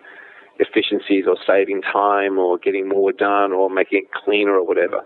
efficiencies 0.60 1.24
or 1.26 1.36
saving 1.46 1.82
time 1.82 2.38
or 2.38 2.58
getting 2.58 2.88
more 2.88 3.12
done 3.12 3.52
or 3.52 3.68
making 3.68 4.04
it 4.04 4.12
cleaner 4.12 4.52
or 4.52 4.66
whatever. 4.66 5.02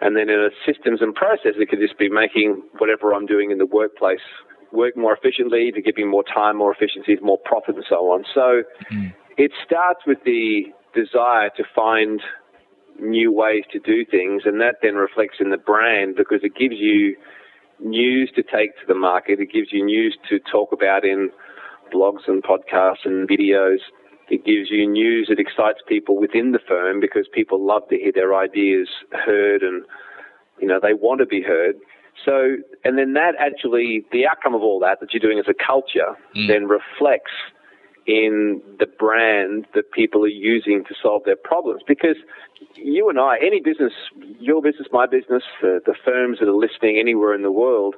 And 0.00 0.16
then 0.16 0.30
in 0.30 0.40
a 0.40 0.48
systems 0.64 1.02
and 1.02 1.14
process, 1.14 1.60
it 1.60 1.68
could 1.68 1.78
just 1.78 1.98
be 1.98 2.08
making 2.08 2.62
whatever 2.78 3.12
I'm 3.12 3.26
doing 3.26 3.50
in 3.50 3.58
the 3.58 3.66
workplace 3.66 4.24
work 4.72 4.96
more 4.96 5.14
efficiently 5.14 5.72
to 5.72 5.82
give 5.82 5.96
me 5.96 6.04
more 6.04 6.24
time, 6.24 6.56
more 6.56 6.72
efficiencies, 6.72 7.18
more 7.22 7.38
profit, 7.44 7.74
and 7.74 7.84
so 7.88 8.10
on. 8.12 8.24
So 8.34 8.62
mm. 8.92 9.12
it 9.36 9.52
starts 9.64 10.00
with 10.06 10.18
the 10.24 10.66
desire 10.94 11.50
to 11.56 11.64
find 11.74 12.20
new 12.98 13.32
ways 13.32 13.64
to 13.72 13.78
do 13.78 14.04
things, 14.04 14.42
and 14.44 14.60
that 14.60 14.76
then 14.82 14.94
reflects 14.94 15.36
in 15.40 15.50
the 15.50 15.56
brand 15.56 16.16
because 16.16 16.40
it 16.42 16.54
gives 16.54 16.76
you 16.78 17.16
news 17.80 18.30
to 18.36 18.42
take 18.42 18.74
to 18.76 18.86
the 18.86 18.94
market. 18.94 19.40
It 19.40 19.52
gives 19.52 19.68
you 19.72 19.84
news 19.84 20.16
to 20.28 20.38
talk 20.38 20.72
about 20.72 21.04
in 21.04 21.30
blogs 21.92 22.28
and 22.28 22.42
podcasts 22.42 23.04
and 23.04 23.28
videos. 23.28 23.78
It 24.30 24.44
gives 24.44 24.70
you 24.70 24.88
news 24.88 25.26
that 25.28 25.40
excites 25.40 25.80
people 25.86 26.18
within 26.18 26.52
the 26.52 26.60
firm 26.66 27.00
because 27.00 27.26
people 27.32 27.64
love 27.64 27.88
to 27.88 27.96
hear 27.96 28.12
their 28.14 28.34
ideas 28.34 28.88
heard 29.12 29.62
and, 29.62 29.84
you 30.60 30.68
know, 30.68 30.78
they 30.80 30.94
want 30.94 31.20
to 31.20 31.26
be 31.26 31.42
heard. 31.42 31.76
So, 32.24 32.56
and 32.84 32.98
then 32.98 33.14
that 33.14 33.34
actually, 33.38 34.04
the 34.12 34.26
outcome 34.26 34.54
of 34.54 34.62
all 34.62 34.78
that 34.80 35.00
that 35.00 35.12
you're 35.12 35.20
doing 35.20 35.38
as 35.38 35.48
a 35.48 35.54
culture 35.54 36.16
mm. 36.36 36.48
then 36.48 36.68
reflects 36.68 37.32
in 38.06 38.60
the 38.78 38.86
brand 38.86 39.66
that 39.74 39.92
people 39.92 40.24
are 40.24 40.28
using 40.28 40.84
to 40.84 40.94
solve 41.00 41.22
their 41.24 41.36
problems. 41.36 41.82
Because 41.86 42.16
you 42.74 43.08
and 43.08 43.18
I, 43.18 43.36
any 43.38 43.60
business, 43.60 43.92
your 44.38 44.62
business, 44.62 44.88
my 44.92 45.06
business, 45.06 45.42
the, 45.60 45.80
the 45.84 45.94
firms 46.04 46.38
that 46.40 46.48
are 46.48 46.52
listening 46.52 46.98
anywhere 46.98 47.34
in 47.34 47.42
the 47.42 47.52
world, 47.52 47.94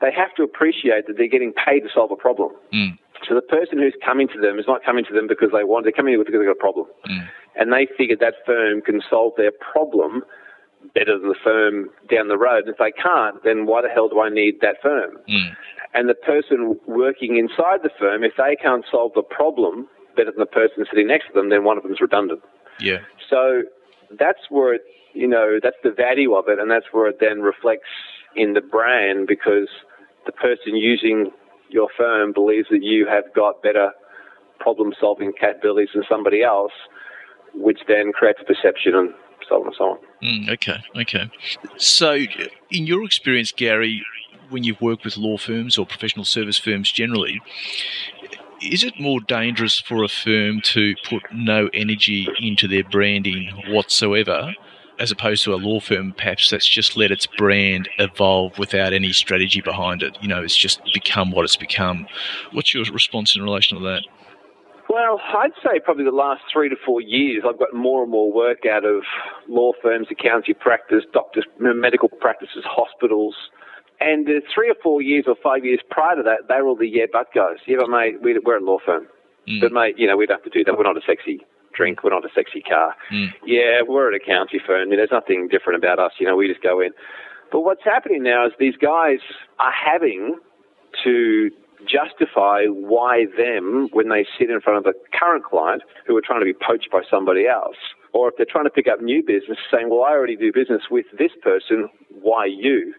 they 0.00 0.12
have 0.12 0.34
to 0.36 0.42
appreciate 0.42 1.06
that 1.06 1.16
they're 1.16 1.28
getting 1.28 1.52
paid 1.52 1.80
to 1.80 1.88
solve 1.92 2.10
a 2.10 2.16
problem. 2.16 2.52
Mm. 2.72 2.98
So 3.26 3.34
the 3.34 3.42
person 3.42 3.78
who's 3.78 3.96
coming 4.04 4.28
to 4.28 4.40
them 4.40 4.58
is 4.58 4.66
not 4.66 4.84
coming 4.84 5.04
to 5.06 5.12
them 5.12 5.26
because 5.26 5.50
they 5.52 5.64
want, 5.64 5.84
they're 5.84 5.92
coming 5.92 6.12
here 6.12 6.18
because 6.18 6.32
they've 6.32 6.46
got 6.46 6.52
a 6.52 6.54
problem. 6.54 6.86
Mm. 7.08 7.28
And 7.56 7.72
they 7.72 7.88
figured 7.96 8.20
that 8.20 8.34
firm 8.46 8.80
can 8.80 9.02
solve 9.08 9.32
their 9.36 9.50
problem 9.50 10.22
better 10.94 11.18
than 11.18 11.28
the 11.28 11.38
firm 11.42 11.90
down 12.10 12.28
the 12.28 12.38
road. 12.38 12.64
And 12.64 12.68
if 12.68 12.78
they 12.78 12.92
can't, 12.92 13.42
then 13.42 13.66
why 13.66 13.82
the 13.82 13.88
hell 13.88 14.08
do 14.08 14.20
I 14.20 14.28
need 14.28 14.60
that 14.60 14.76
firm? 14.82 15.18
Mm. 15.28 15.56
And 15.94 16.08
the 16.08 16.14
person 16.14 16.78
working 16.86 17.36
inside 17.36 17.82
the 17.82 17.90
firm, 17.98 18.22
if 18.22 18.32
they 18.36 18.56
can't 18.56 18.84
solve 18.90 19.12
the 19.14 19.22
problem 19.22 19.88
better 20.16 20.30
than 20.30 20.40
the 20.40 20.46
person 20.46 20.84
sitting 20.88 21.08
next 21.08 21.28
to 21.28 21.32
them, 21.32 21.50
then 21.50 21.64
one 21.64 21.76
of 21.76 21.82
them 21.82 21.92
is 21.92 22.00
redundant. 22.00 22.40
Yeah. 22.80 22.98
So 23.28 23.62
that's 24.18 24.50
where 24.50 24.74
it, 24.74 24.82
you 25.14 25.26
know, 25.26 25.58
that's 25.62 25.76
the 25.82 25.90
value 25.90 26.34
of 26.34 26.48
it, 26.48 26.58
and 26.58 26.70
that's 26.70 26.86
where 26.92 27.08
it 27.08 27.18
then 27.20 27.40
reflects 27.40 27.88
in 28.36 28.52
the 28.52 28.60
brand 28.60 29.26
because 29.26 29.68
the 30.26 30.32
person 30.32 30.76
using 30.76 31.30
your 31.68 31.88
firm 31.96 32.32
believes 32.32 32.68
that 32.70 32.82
you 32.82 33.06
have 33.06 33.24
got 33.34 33.62
better 33.62 33.90
problem 34.58 34.92
solving 35.00 35.32
capabilities 35.32 35.90
than 35.94 36.04
somebody 36.08 36.42
else, 36.42 36.72
which 37.54 37.80
then 37.86 38.12
creates 38.12 38.40
perception 38.46 38.94
and 38.94 39.14
so 39.48 39.60
on 39.60 39.66
and 39.66 39.74
so 39.76 39.84
on. 39.84 39.98
Mm, 40.22 40.50
okay, 40.50 40.82
okay. 40.96 41.30
So, 41.76 42.14
in 42.70 42.86
your 42.86 43.04
experience, 43.04 43.52
Gary, 43.52 44.04
when 44.50 44.64
you've 44.64 44.80
worked 44.80 45.04
with 45.04 45.16
law 45.16 45.38
firms 45.38 45.78
or 45.78 45.86
professional 45.86 46.24
service 46.24 46.58
firms 46.58 46.90
generally, 46.90 47.40
is 48.62 48.82
it 48.82 48.98
more 48.98 49.20
dangerous 49.20 49.78
for 49.78 50.02
a 50.02 50.08
firm 50.08 50.60
to 50.62 50.94
put 51.08 51.22
no 51.32 51.68
energy 51.72 52.28
into 52.40 52.66
their 52.66 52.84
branding 52.84 53.50
whatsoever, 53.68 54.54
as 54.98 55.10
opposed 55.10 55.44
to 55.44 55.54
a 55.54 55.56
law 55.56 55.80
firm 55.80 56.12
perhaps 56.12 56.50
that's 56.50 56.68
just 56.68 56.96
let 56.96 57.10
its 57.10 57.26
brand 57.26 57.88
evolve 57.98 58.58
without 58.58 58.92
any 58.92 59.12
strategy 59.12 59.60
behind 59.60 60.02
it? 60.02 60.16
You 60.20 60.28
know, 60.28 60.42
it's 60.42 60.56
just 60.56 60.80
become 60.92 61.30
what 61.30 61.44
it's 61.44 61.56
become. 61.56 62.06
What's 62.52 62.74
your 62.74 62.84
response 62.92 63.36
in 63.36 63.42
relation 63.42 63.78
to 63.78 63.84
that? 63.84 64.02
Well, 64.88 65.20
I'd 65.36 65.52
say 65.62 65.80
probably 65.84 66.04
the 66.04 66.10
last 66.10 66.42
three 66.50 66.70
to 66.70 66.76
four 66.84 67.02
years, 67.02 67.44
I've 67.46 67.58
got 67.58 67.74
more 67.74 68.02
and 68.02 68.10
more 68.10 68.32
work 68.32 68.64
out 68.64 68.86
of 68.86 69.02
law 69.46 69.72
firms, 69.82 70.06
accounting 70.10 70.54
practice, 70.54 71.04
doctors, 71.12 71.44
medical 71.58 72.08
practices, 72.08 72.64
hospitals. 72.64 73.34
And 74.00 74.26
the 74.26 74.40
three 74.54 74.70
or 74.70 74.76
four 74.82 75.02
years 75.02 75.24
or 75.26 75.36
five 75.42 75.64
years 75.64 75.80
prior 75.90 76.16
to 76.16 76.22
that, 76.22 76.48
they 76.48 76.62
were 76.62 76.68
all 76.68 76.76
the 76.76 76.88
yeah, 76.88 77.04
but 77.12 77.34
guys. 77.34 77.58
Yeah, 77.66 77.76
but 77.80 77.90
mate, 77.90 78.22
we're 78.22 78.56
a 78.56 78.60
law 78.60 78.78
firm. 78.84 79.08
Mm. 79.46 79.60
But 79.60 79.72
mate, 79.72 79.98
you 79.98 80.06
know, 80.06 80.16
we'd 80.16 80.30
have 80.30 80.44
to 80.44 80.50
do 80.50 80.64
that. 80.64 80.78
We're 80.78 80.84
not 80.84 80.96
a 80.96 81.02
sexy 81.06 81.44
drink. 81.78 82.02
We're 82.02 82.10
not 82.10 82.24
a 82.24 82.34
sexy 82.34 82.60
car. 82.60 82.94
Mm. 83.12 83.28
Yeah, 83.46 83.82
we're 83.86 84.12
an 84.12 84.20
accounting 84.20 84.60
firm. 84.66 84.90
There's 84.90 85.12
nothing 85.12 85.48
different 85.48 85.78
about 85.78 85.98
us. 86.00 86.12
You 86.18 86.26
know, 86.26 86.36
we 86.36 86.48
just 86.48 86.62
go 86.62 86.80
in. 86.80 86.90
But 87.52 87.60
what's 87.60 87.84
happening 87.84 88.22
now 88.24 88.46
is 88.46 88.52
these 88.58 88.76
guys 88.76 89.20
are 89.58 89.72
having 89.72 90.36
to 91.04 91.50
justify 91.86 92.64
why 92.66 93.26
them 93.36 93.88
when 93.92 94.08
they 94.08 94.26
sit 94.38 94.50
in 94.50 94.60
front 94.60 94.84
of 94.84 94.92
a 94.92 95.16
current 95.16 95.44
client 95.44 95.82
who 96.06 96.16
are 96.16 96.20
trying 96.20 96.40
to 96.40 96.44
be 96.44 96.52
poached 96.52 96.90
by 96.90 97.02
somebody 97.08 97.46
else. 97.46 97.76
Or 98.12 98.28
if 98.28 98.36
they're 98.36 98.46
trying 98.50 98.64
to 98.64 98.70
pick 98.70 98.88
up 98.88 99.00
new 99.00 99.22
business, 99.22 99.58
saying, 99.70 99.88
well, 99.90 100.02
I 100.02 100.10
already 100.10 100.36
do 100.36 100.52
business 100.52 100.82
with 100.90 101.06
this 101.16 101.30
person, 101.42 101.88
why 102.10 102.46
you? 102.46 102.94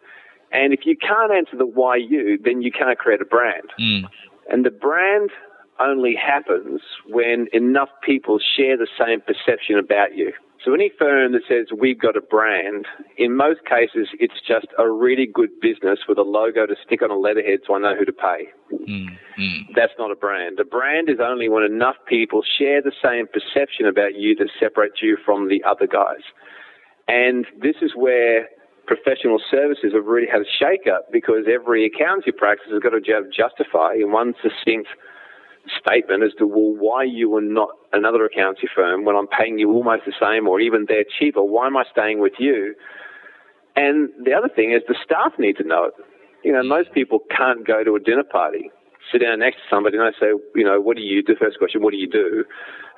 And 0.51 0.73
if 0.73 0.81
you 0.85 0.95
can't 0.95 1.31
answer 1.31 1.57
the 1.57 1.65
why 1.65 1.97
you, 1.97 2.39
then 2.43 2.61
you 2.61 2.71
can't 2.71 2.97
create 2.97 3.21
a 3.21 3.25
brand. 3.25 3.69
Mm. 3.79 4.03
And 4.49 4.65
the 4.65 4.71
brand 4.71 5.29
only 5.79 6.15
happens 6.15 6.81
when 7.07 7.47
enough 7.53 7.89
people 8.03 8.39
share 8.39 8.77
the 8.77 8.87
same 8.97 9.21
perception 9.21 9.77
about 9.77 10.15
you. 10.15 10.33
So 10.63 10.73
any 10.73 10.91
firm 10.99 11.31
that 11.31 11.43
says 11.47 11.67
we've 11.77 11.99
got 11.99 12.17
a 12.17 12.21
brand, 12.21 12.85
in 13.17 13.35
most 13.35 13.63
cases, 13.63 14.09
it's 14.19 14.41
just 14.45 14.67
a 14.77 14.89
really 14.89 15.25
good 15.25 15.49
business 15.61 15.99
with 16.07 16.17
a 16.17 16.23
logo 16.23 16.65
to 16.65 16.75
stick 16.85 17.01
on 17.01 17.11
a 17.11 17.15
letterhead 17.15 17.59
so 17.65 17.75
I 17.75 17.79
know 17.79 17.95
who 17.95 18.03
to 18.03 18.11
pay. 18.11 18.49
Mm-hmm. 18.73 19.71
That's 19.73 19.93
not 19.97 20.11
a 20.11 20.15
brand. 20.15 20.59
A 20.59 20.65
brand 20.65 21.09
is 21.09 21.19
only 21.23 21.47
when 21.47 21.63
enough 21.63 21.95
people 22.07 22.41
share 22.43 22.81
the 22.81 22.91
same 23.01 23.27
perception 23.27 23.85
about 23.85 24.15
you 24.15 24.35
that 24.35 24.49
separates 24.59 25.01
you 25.01 25.17
from 25.23 25.47
the 25.47 25.63
other 25.63 25.87
guys. 25.87 26.27
And 27.07 27.45
this 27.57 27.75
is 27.81 27.93
where 27.95 28.49
professional 28.85 29.39
services 29.49 29.93
have 29.93 30.05
really 30.05 30.27
had 30.27 30.41
a 30.41 30.49
shake 30.59 30.91
up 30.91 31.07
because 31.11 31.45
every 31.47 31.85
accounting 31.85 32.33
practice 32.33 32.67
has 32.71 32.81
got 32.81 32.89
to 32.89 32.99
justify 32.99 33.93
in 33.93 34.11
one 34.11 34.33
succinct 34.43 34.89
statement 35.77 36.23
as 36.23 36.31
to 36.39 36.47
well 36.47 36.73
why 36.77 37.03
you 37.03 37.35
are 37.35 37.41
not 37.41 37.69
another 37.93 38.25
accountancy 38.25 38.67
firm 38.73 39.05
when 39.05 39.15
I'm 39.15 39.27
paying 39.27 39.59
you 39.59 39.71
almost 39.71 40.03
the 40.05 40.13
same 40.19 40.47
or 40.47 40.59
even 40.59 40.85
they're 40.87 41.05
cheaper. 41.19 41.43
Why 41.43 41.67
am 41.67 41.77
I 41.77 41.83
staying 41.91 42.19
with 42.19 42.33
you? 42.39 42.75
And 43.75 44.09
the 44.23 44.33
other 44.33 44.49
thing 44.49 44.71
is 44.71 44.81
the 44.87 44.95
staff 45.03 45.33
need 45.37 45.57
to 45.57 45.63
know 45.63 45.85
it. 45.85 45.93
You 46.43 46.53
know, 46.53 46.63
most 46.63 46.93
people 46.93 47.19
can't 47.35 47.65
go 47.65 47.83
to 47.83 47.95
a 47.95 47.99
dinner 47.99 48.23
party, 48.23 48.71
sit 49.11 49.21
down 49.21 49.39
next 49.39 49.57
to 49.57 49.63
somebody 49.69 49.97
and 49.97 50.05
I 50.05 50.11
say, 50.19 50.31
you 50.55 50.63
know, 50.63 50.79
what 50.79 50.97
do 50.97 51.03
you 51.03 51.21
do? 51.23 51.35
First 51.39 51.59
question, 51.59 51.81
what 51.81 51.91
do 51.91 51.97
you 51.97 52.09
do? 52.09 52.45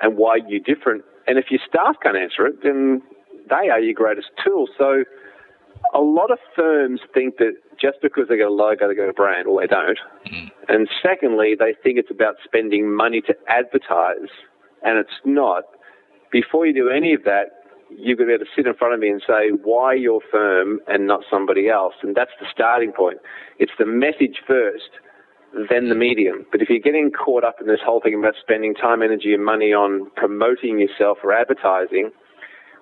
And 0.01 0.17
why 0.17 0.37
are 0.39 0.47
you 0.47 0.59
different? 0.59 1.03
And 1.27 1.37
if 1.37 1.45
your 1.49 1.59
staff 1.67 1.95
can't 2.01 2.17
answer 2.17 2.45
it, 2.47 2.63
then 2.63 3.01
they 3.49 3.69
are 3.69 3.79
your 3.79 3.93
greatest 3.93 4.29
tool. 4.43 4.67
So 4.77 5.03
a 5.93 5.99
lot 5.99 6.31
of 6.31 6.39
firms 6.55 7.01
think 7.13 7.37
that 7.37 7.53
just 7.81 7.97
because 8.01 8.25
they 8.29 8.37
got 8.37 8.49
a 8.49 8.53
logo, 8.53 8.87
they 8.87 8.95
got 8.95 9.09
a 9.09 9.13
brand. 9.13 9.47
Well, 9.47 9.57
they 9.57 9.67
don't. 9.67 9.97
Mm. 10.31 10.51
And 10.67 10.89
secondly, 11.01 11.55
they 11.57 11.73
think 11.83 11.97
it's 11.97 12.11
about 12.11 12.35
spending 12.43 12.93
money 12.95 13.21
to 13.21 13.33
advertise, 13.47 14.29
and 14.83 14.97
it's 14.97 15.19
not. 15.25 15.63
Before 16.31 16.65
you 16.65 16.73
do 16.73 16.89
any 16.89 17.13
of 17.13 17.23
that, 17.23 17.61
you've 17.89 18.17
got 18.17 18.25
to 18.25 18.27
be 18.27 18.33
able 18.33 18.45
to 18.45 18.51
sit 18.55 18.67
in 18.67 18.73
front 18.75 18.93
of 18.93 18.99
me 18.99 19.09
and 19.09 19.21
say 19.27 19.49
why 19.63 19.93
your 19.93 20.21
firm 20.31 20.79
and 20.87 21.07
not 21.07 21.21
somebody 21.29 21.67
else. 21.67 21.95
And 22.01 22.15
that's 22.15 22.31
the 22.39 22.45
starting 22.53 22.91
point. 22.91 23.17
It's 23.59 23.73
the 23.77 23.85
message 23.85 24.39
first, 24.47 24.89
then 25.69 25.89
the 25.89 25.95
medium. 25.95 26.45
But 26.51 26.61
if 26.61 26.69
you're 26.69 26.79
getting 26.79 27.11
caught 27.11 27.43
up 27.43 27.57
in 27.59 27.67
this 27.67 27.81
whole 27.83 27.99
thing 27.99 28.15
about 28.17 28.35
spending 28.39 28.73
time, 28.73 29.01
energy, 29.01 29.33
and 29.33 29.43
money 29.43 29.73
on 29.73 30.09
promoting 30.15 30.79
yourself 30.79 31.17
or 31.23 31.33
advertising, 31.33 32.11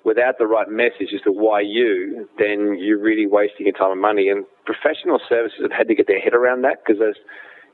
without 0.04 0.38
the 0.38 0.48
right 0.48 0.70
message 0.70 1.14
as 1.14 1.22
to 1.24 1.32
why 1.32 1.62
you, 1.62 2.28
then 2.38 2.78
you're 2.80 3.00
really 3.00 3.28
wasting 3.28 3.66
your 3.66 3.76
time 3.76 3.92
and 3.92 4.02
money. 4.02 4.30
And 4.30 4.46
professional 4.66 5.20
services 5.28 5.60
have 5.62 5.72
had 5.72 5.88
to 5.88 5.96
get 5.96 6.08
their 6.08 6.20
head 6.20 6.34
around 6.34 6.64
that 6.64 6.84
because 6.86 7.02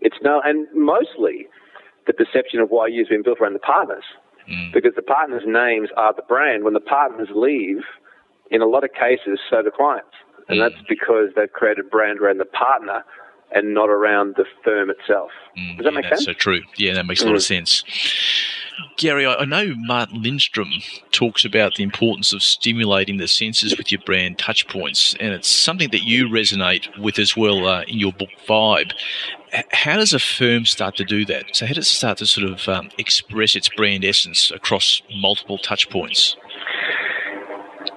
it's 0.01 0.17
no, 0.21 0.41
and 0.43 0.67
mostly 0.73 1.47
the 2.07 2.13
perception 2.13 2.59
of 2.59 2.69
why 2.69 2.87
you's 2.87 3.07
been 3.07 3.23
built 3.23 3.39
around 3.39 3.53
the 3.53 3.59
partners. 3.59 4.03
Mm. 4.49 4.73
Because 4.73 4.93
the 4.95 5.01
partners' 5.01 5.43
names 5.45 5.89
are 5.97 6.13
the 6.13 6.21
brand. 6.21 6.63
When 6.63 6.73
the 6.73 6.79
partners 6.79 7.29
leave, 7.33 7.81
in 8.51 8.61
a 8.61 8.67
lot 8.67 8.83
of 8.83 8.91
cases, 8.93 9.39
so 9.49 9.63
do 9.63 9.71
clients. 9.75 10.13
And 10.47 10.59
mm. 10.59 10.69
that's 10.69 10.81
because 10.87 11.29
they've 11.35 11.51
created 11.51 11.89
brand 11.89 12.19
around 12.19 12.37
the 12.37 12.45
partner 12.45 13.03
and 13.55 13.73
not 13.73 13.89
around 13.89 14.35
the 14.35 14.45
firm 14.63 14.89
itself. 14.89 15.31
Mm, 15.57 15.77
Does 15.77 15.85
that 15.85 15.93
yeah, 15.93 15.99
make 16.01 16.09
sense? 16.09 16.25
so 16.25 16.33
true. 16.33 16.61
Yeah, 16.77 16.93
that 16.93 17.05
makes 17.05 17.23
a 17.23 17.25
lot 17.25 17.35
of 17.35 17.41
mm. 17.41 17.45
sense. 17.45 17.83
Gary, 18.97 19.25
I 19.25 19.45
know 19.45 19.73
Martin 19.77 20.21
Lindstrom 20.21 20.69
talks 21.11 21.45
about 21.45 21.75
the 21.75 21.83
importance 21.83 22.33
of 22.33 22.43
stimulating 22.43 23.17
the 23.17 23.27
senses 23.27 23.77
with 23.77 23.91
your 23.91 24.01
brand 24.05 24.37
touchpoints, 24.37 25.15
and 25.19 25.33
it's 25.33 25.49
something 25.49 25.89
that 25.91 26.03
you 26.03 26.27
resonate 26.27 26.97
with 26.99 27.17
as 27.17 27.37
well 27.37 27.65
uh, 27.65 27.83
in 27.87 27.97
your 27.97 28.11
book 28.11 28.29
Vibe. 28.47 28.91
How 29.71 29.95
does 29.95 30.13
a 30.13 30.19
firm 30.19 30.65
start 30.65 30.97
to 30.97 31.05
do 31.05 31.25
that? 31.25 31.55
So, 31.55 31.65
how 31.65 31.73
does 31.73 31.87
it 31.87 31.95
start 31.95 32.17
to 32.17 32.25
sort 32.25 32.49
of 32.49 32.67
um, 32.67 32.89
express 32.97 33.55
its 33.55 33.69
brand 33.69 34.03
essence 34.03 34.51
across 34.51 35.01
multiple 35.09 35.57
touchpoints? 35.57 36.35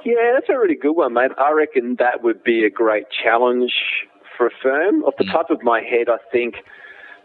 Yeah, 0.05 0.33
that's 0.35 0.49
a 0.49 0.59
really 0.59 0.77
good 0.77 0.93
one, 0.93 1.15
mate. 1.15 1.33
I 1.39 1.51
reckon 1.51 1.97
that 1.99 2.23
would 2.23 2.45
be 2.45 2.65
a 2.65 2.71
great 2.71 3.07
challenge 3.11 3.73
for 4.39 4.47
a 4.47 4.51
firm. 4.63 5.03
Off 5.03 5.15
the 5.19 5.25
mm. 5.25 5.33
top 5.33 5.51
of 5.51 5.63
my 5.63 5.83
head, 5.83 6.09
I 6.09 6.17
think 6.33 6.55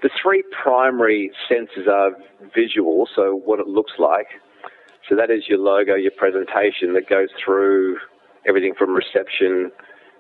the 0.02 0.10
three 0.22 0.44
primary 0.64 1.32
senses 1.48 1.88
are 1.90 2.12
visual, 2.54 3.08
so 3.16 3.40
what 3.46 3.60
it 3.60 3.68
looks 3.68 3.94
like. 4.00 4.28
So 5.08 5.16
that 5.16 5.30
is 5.30 5.44
your 5.48 5.60
logo, 5.60 5.96
your 5.96 6.12
presentation 6.12 6.94
that 6.94 7.08
goes 7.08 7.30
through 7.44 7.98
everything 8.48 8.74
from 8.78 8.94
reception, 8.94 9.72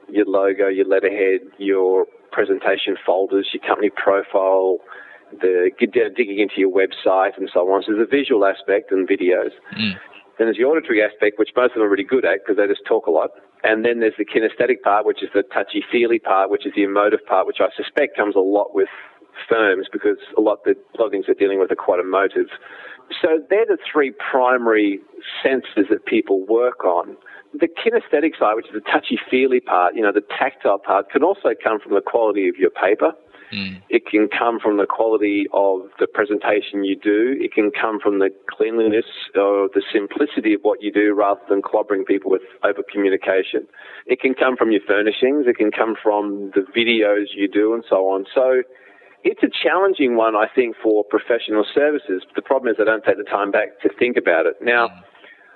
your 0.10 0.26
logo, 0.26 0.68
your 0.68 0.86
letterhead, 0.86 1.42
your 1.58 2.06
presentation 2.32 2.96
folders, 3.06 3.50
your 3.54 3.62
company 3.64 3.90
profile, 3.90 4.78
the 5.42 5.72
digging 5.80 6.40
into 6.40 6.56
your 6.58 6.72
website 6.72 7.38
and 7.38 7.50
so 7.54 7.62
on. 7.72 7.84
So 7.84 7.94
there's 7.94 8.08
a 8.08 8.10
visual 8.10 8.46
aspect 8.46 8.92
and 8.92 9.08
videos. 9.08 9.52
Mm. 9.76 9.94
Then 10.38 10.48
there's 10.48 10.58
the 10.58 10.64
auditory 10.64 11.02
aspect, 11.04 11.40
which 11.40 11.50
most 11.56 11.72
of 11.72 11.76
them 11.76 11.84
are 11.84 11.90
really 11.90 12.04
good 12.04 12.26
at 12.26 12.40
because 12.44 12.58
they 12.58 12.68
just 12.68 12.86
talk 12.88 13.08
a 13.08 13.12
lot. 13.12 13.32
And 13.64 13.86
then 13.86 14.00
there's 14.02 14.18
the 14.18 14.26
kinesthetic 14.26 14.82
part, 14.84 15.06
which 15.06 15.24
is 15.24 15.30
the 15.34 15.44
touchy 15.44 15.84
feely 15.90 16.20
part, 16.20 16.50
which 16.50 16.66
is 16.66 16.74
the 16.76 16.84
emotive 16.84 17.26
part, 17.26 17.48
which 17.48 17.62
I 17.62 17.70
suspect 17.76 18.18
comes 18.18 18.36
a 18.36 18.40
lot 18.40 18.76
with 18.76 18.90
firms 19.50 19.88
because 19.92 20.18
a 20.38 20.42
lot, 20.42 20.60
of 20.66 20.76
the, 20.76 21.04
a 21.04 21.10
things 21.10 21.26
they're 21.26 21.36
dealing 21.36 21.60
with 21.60 21.72
are 21.72 21.76
quite 21.76 22.00
emotive. 22.00 22.48
So 23.22 23.40
they're 23.50 23.66
the 23.66 23.78
three 23.92 24.12
primary 24.12 25.00
senses 25.42 25.88
that 25.90 26.06
people 26.06 26.46
work 26.46 26.84
on. 26.84 27.16
The 27.54 27.68
kinesthetic 27.68 28.38
side, 28.40 28.56
which 28.56 28.68
is 28.68 28.74
the 28.74 28.92
touchy 28.92 29.20
feely 29.30 29.60
part, 29.60 29.96
you 29.96 30.02
know, 30.02 30.12
the 30.12 30.26
tactile 30.38 30.80
part, 30.80 31.10
can 31.10 31.24
also 31.24 31.50
come 31.64 31.80
from 31.80 31.94
the 31.94 32.02
quality 32.02 32.50
of 32.50 32.56
your 32.58 32.72
paper. 32.72 33.14
Mm. 33.54 33.82
It 33.90 34.08
can 34.08 34.28
come 34.28 34.60
from 34.60 34.78
the 34.78 34.88
quality 34.88 35.46
of 35.54 35.82
the 36.00 36.08
presentation 36.08 36.84
you 36.84 36.96
do. 36.98 37.38
It 37.40 37.54
can 37.54 37.70
come 37.70 38.00
from 38.00 38.20
the 38.20 38.30
cleanliness 38.50 39.06
or 39.36 39.70
the 39.74 39.84
simplicity 39.94 40.56
of 40.56 40.62
what 40.62 40.82
you 40.82 40.92
do 40.92 41.14
rather 41.14 41.42
than 41.48 41.62
clobbering 41.62 42.06
people 42.06 42.32
with 42.32 42.42
over 42.64 42.82
communication. 42.92 43.68
It 44.08 44.20
can 44.20 44.34
come 44.34 44.58
from 44.58 44.72
your 44.72 44.82
furnishings. 44.88 45.46
It 45.48 45.58
can 45.58 45.72
come 45.72 45.96
from 46.02 46.52
the 46.56 46.66
videos 46.76 47.28
you 47.36 47.48
do 47.48 47.74
and 47.74 47.84
so 47.88 48.10
on. 48.10 48.26
So 48.34 48.64
it's 49.24 49.44
a 49.44 49.50
challenging 49.50 50.16
one, 50.16 50.36
I 50.36 50.48
think, 50.54 50.76
for 50.82 51.04
professional 51.04 51.66
services. 51.74 52.24
The 52.36 52.42
problem 52.42 52.74
is 52.74 52.78
I 52.82 52.86
don't 52.86 53.04
take 53.04 53.18
the 53.18 53.24
time 53.24 53.52
back 53.52 53.80
to 53.82 53.90
think 54.00 54.18
about 54.18 54.48
it. 54.48 54.56
Now, 54.62 54.88
mm. 54.88 55.02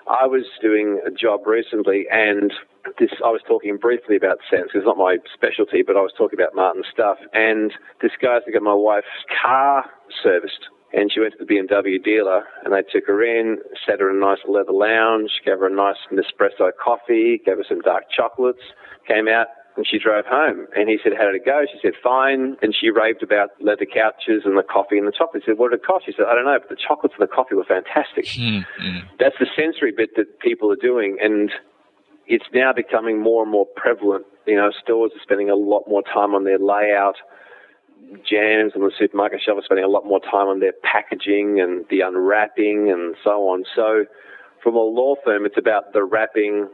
I 0.09 0.25
was 0.25 0.45
doing 0.61 1.01
a 1.05 1.11
job 1.11 1.45
recently 1.45 2.05
and 2.11 2.53
this, 2.99 3.11
I 3.23 3.29
was 3.29 3.41
talking 3.47 3.77
briefly 3.77 4.15
about 4.15 4.39
sense. 4.49 4.71
It's 4.73 4.85
not 4.85 4.97
my 4.97 5.17
specialty, 5.33 5.83
but 5.85 5.97
I 5.97 6.01
was 6.01 6.13
talking 6.17 6.39
about 6.39 6.55
Martin's 6.55 6.87
stuff. 6.91 7.17
And 7.33 7.73
this 8.01 8.11
guy's 8.21 8.41
got 8.51 8.61
my 8.61 8.73
wife's 8.73 9.07
car 9.41 9.85
serviced. 10.23 10.71
And 10.93 11.11
she 11.11 11.19
went 11.19 11.33
to 11.37 11.43
the 11.43 11.53
BMW 11.53 12.01
dealer 12.01 12.43
and 12.63 12.73
they 12.73 12.81
took 12.81 13.07
her 13.07 13.21
in, 13.21 13.57
sat 13.85 13.99
her 13.99 14.09
in 14.09 14.17
a 14.17 14.19
nice 14.19 14.39
leather 14.47 14.71
lounge, 14.71 15.31
gave 15.43 15.59
her 15.59 15.67
a 15.67 15.73
nice 15.73 15.97
Nespresso 16.11 16.71
coffee, 16.81 17.41
gave 17.45 17.57
her 17.57 17.65
some 17.67 17.81
dark 17.81 18.05
chocolates, 18.09 18.63
came 19.05 19.27
out, 19.27 19.47
and 19.77 19.87
she 19.87 19.99
drove 19.99 20.25
home. 20.25 20.67
And 20.75 20.89
he 20.89 20.97
said, 21.01 21.13
How 21.17 21.25
did 21.25 21.35
it 21.35 21.45
go? 21.45 21.63
She 21.71 21.77
said, 21.81 21.93
Fine. 22.03 22.57
And 22.61 22.75
she 22.75 22.89
raved 22.89 23.23
about 23.23 23.51
leather 23.61 23.85
couches 23.85 24.43
and 24.43 24.57
the 24.57 24.63
coffee 24.63 24.97
and 24.97 25.07
the 25.07 25.11
chocolate. 25.11 25.43
He 25.45 25.51
said, 25.51 25.57
What 25.57 25.71
did 25.71 25.81
it 25.81 25.85
cost? 25.85 26.05
She 26.05 26.13
said, 26.17 26.25
I 26.27 26.35
don't 26.35 26.45
know, 26.45 26.57
but 26.59 26.69
the 26.69 26.81
chocolates 26.81 27.15
and 27.19 27.27
the 27.27 27.31
coffee 27.31 27.55
were 27.55 27.63
fantastic. 27.63 28.25
Mm-hmm. 28.25 29.07
That's 29.19 29.37
the 29.39 29.47
sensory 29.55 29.93
bit 29.95 30.17
that 30.17 30.39
people 30.39 30.71
are 30.71 30.81
doing. 30.81 31.17
And 31.21 31.51
it's 32.25 32.45
now 32.53 32.73
becoming 32.73 33.21
more 33.21 33.43
and 33.43 33.51
more 33.51 33.67
prevalent. 33.75 34.25
You 34.45 34.55
know, 34.55 34.71
stores 34.83 35.11
are 35.15 35.21
spending 35.21 35.49
a 35.49 35.55
lot 35.55 35.87
more 35.87 36.01
time 36.01 36.33
on 36.33 36.43
their 36.43 36.59
layout. 36.59 37.15
Jams 38.27 38.73
on 38.75 38.81
the 38.81 38.91
supermarket 38.97 39.41
shelf 39.45 39.59
are 39.59 39.63
spending 39.63 39.85
a 39.85 39.89
lot 39.89 40.05
more 40.05 40.19
time 40.19 40.47
on 40.47 40.59
their 40.59 40.73
packaging 40.83 41.59
and 41.59 41.85
the 41.89 42.01
unwrapping 42.01 42.89
and 42.89 43.15
so 43.23 43.49
on. 43.49 43.63
So, 43.75 44.05
from 44.63 44.75
a 44.75 44.79
law 44.79 45.15
firm, 45.23 45.45
it's 45.45 45.57
about 45.57 45.93
the 45.93 46.03
wrapping, 46.03 46.67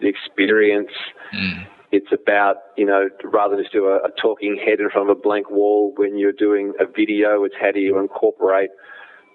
the 0.00 0.08
experience. 0.08 0.90
Mm. 1.34 1.66
It's 1.94 2.10
about, 2.12 2.56
you 2.76 2.84
know, 2.84 3.08
rather 3.22 3.54
than 3.54 3.64
just 3.64 3.72
do 3.72 3.86
a, 3.86 3.98
a 3.98 4.10
talking 4.20 4.58
head 4.58 4.80
in 4.80 4.90
front 4.90 5.08
of 5.08 5.16
a 5.16 5.20
blank 5.20 5.48
wall 5.48 5.92
when 5.96 6.18
you're 6.18 6.32
doing 6.32 6.72
a 6.80 6.86
video, 6.86 7.44
it's 7.44 7.54
how 7.60 7.70
do 7.70 7.78
you 7.78 8.00
incorporate 8.00 8.70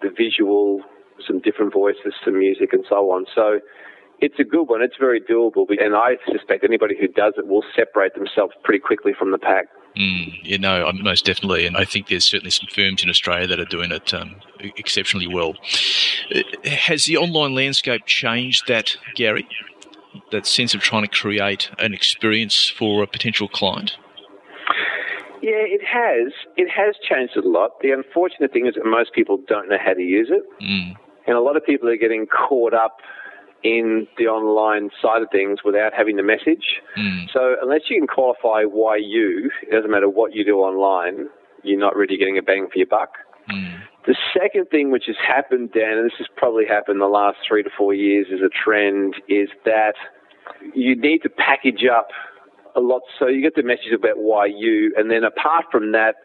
the 0.01 0.09
visual, 0.09 0.81
some 1.25 1.39
different 1.39 1.71
voices, 1.71 2.13
some 2.25 2.37
music, 2.37 2.73
and 2.73 2.83
so 2.89 3.11
on. 3.11 3.25
So 3.33 3.61
it's 4.19 4.39
a 4.39 4.43
good 4.43 4.63
one. 4.63 4.81
It's 4.81 4.97
very 4.99 5.21
doable, 5.21 5.65
and 5.69 5.95
I 5.95 6.17
suspect 6.29 6.65
anybody 6.65 6.95
who 6.99 7.07
does 7.07 7.35
it 7.37 7.47
will 7.47 7.63
separate 7.73 8.13
themselves 8.13 8.53
pretty 8.61 8.79
quickly 8.79 9.13
from 9.17 9.31
the 9.31 9.37
pack. 9.37 9.67
Mm, 9.97 10.33
you 10.43 10.57
know, 10.57 10.91
most 11.01 11.25
definitely, 11.25 11.65
and 11.65 11.77
I 11.77 11.85
think 11.85 12.07
there's 12.07 12.25
certainly 12.25 12.51
some 12.51 12.67
firms 12.73 13.03
in 13.03 13.09
Australia 13.09 13.47
that 13.47 13.59
are 13.59 13.65
doing 13.65 13.91
it 13.91 14.13
um, 14.13 14.35
exceptionally 14.59 15.27
well. 15.27 15.55
Uh, 16.35 16.41
has 16.67 17.05
the 17.05 17.15
online 17.17 17.55
landscape 17.55 18.05
changed 18.05 18.67
that, 18.67 18.97
Gary? 19.15 19.47
That 20.31 20.45
sense 20.45 20.73
of 20.73 20.81
trying 20.81 21.03
to 21.03 21.09
create 21.09 21.69
an 21.79 21.93
experience 21.93 22.69
for 22.69 23.03
a 23.03 23.07
potential 23.07 23.47
client? 23.47 23.97
Yeah, 25.41 25.63
it 25.63 25.81
has. 25.85 26.33
It 26.57 26.69
has 26.69 26.95
changed 27.07 27.37
a 27.37 27.47
lot. 27.47 27.79
The 27.81 27.91
unfortunate 27.91 28.51
thing 28.51 28.67
is 28.67 28.75
that 28.75 28.85
most 28.85 29.13
people 29.13 29.39
don't 29.47 29.69
know 29.69 29.77
how 29.83 29.93
to 29.93 30.01
use 30.01 30.29
it. 30.29 30.43
Mm. 30.61 30.95
And 31.27 31.37
a 31.37 31.41
lot 31.41 31.55
of 31.55 31.65
people 31.65 31.87
are 31.89 31.97
getting 31.97 32.27
caught 32.27 32.73
up 32.73 32.97
in 33.63 34.07
the 34.17 34.25
online 34.25 34.89
side 35.01 35.21
of 35.21 35.29
things 35.31 35.59
without 35.63 35.93
having 35.93 36.15
the 36.15 36.23
message. 36.23 36.81
Mm. 36.97 37.27
So 37.31 37.55
unless 37.61 37.81
you 37.89 37.99
can 37.99 38.07
qualify 38.07 38.63
why 38.63 38.97
you, 38.97 39.51
it 39.63 39.71
doesn't 39.71 39.91
matter 39.91 40.09
what 40.09 40.33
you 40.33 40.45
do 40.45 40.57
online, 40.57 41.27
you're 41.63 41.79
not 41.79 41.95
really 41.95 42.17
getting 42.17 42.37
a 42.37 42.41
bang 42.41 42.67
for 42.71 42.77
your 42.77 42.87
buck. 42.87 43.13
Mm. 43.49 43.78
The 44.09 44.17
second 44.33 44.71
thing 44.71 44.89
which 44.89 45.03
has 45.05 45.17
happened, 45.17 45.71
Dan, 45.71 45.99
and 45.99 46.05
this 46.07 46.17
has 46.17 46.25
probably 46.35 46.65
happened 46.65 46.99
the 46.99 47.05
last 47.05 47.37
three 47.47 47.61
to 47.61 47.69
four 47.77 47.93
years 47.93 48.25
as 48.33 48.39
a 48.41 48.49
trend, 48.49 49.13
is 49.27 49.49
that 49.65 49.93
you 50.73 50.95
need 50.95 51.19
to 51.19 51.29
package 51.29 51.85
up 51.85 52.07
a 52.75 52.79
lot. 52.79 53.03
So 53.19 53.27
you 53.27 53.39
get 53.39 53.53
the 53.53 53.61
message 53.61 53.93
about 53.93 54.17
why 54.17 54.47
you, 54.47 54.95
and 54.97 55.11
then 55.11 55.23
apart 55.23 55.65
from 55.71 55.91
that, 55.91 56.15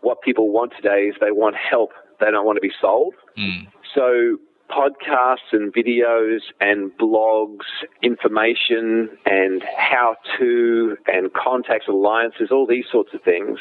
what 0.00 0.22
people 0.22 0.52
want 0.52 0.74
today 0.76 1.08
is 1.08 1.16
they 1.20 1.32
want 1.32 1.56
help. 1.56 1.90
They 2.20 2.30
don't 2.30 2.46
want 2.46 2.56
to 2.56 2.60
be 2.60 2.72
sold. 2.80 3.14
Mm. 3.36 3.66
So 3.92 4.38
podcasts 4.70 5.50
and 5.50 5.74
videos 5.74 6.38
and 6.60 6.92
blogs, 6.96 7.66
information 8.00 9.08
and 9.26 9.60
how 9.76 10.14
to 10.38 10.96
and 11.08 11.32
contacts, 11.34 11.88
alliances, 11.88 12.50
all 12.52 12.64
these 12.64 12.84
sorts 12.92 13.12
of 13.12 13.22
things 13.22 13.58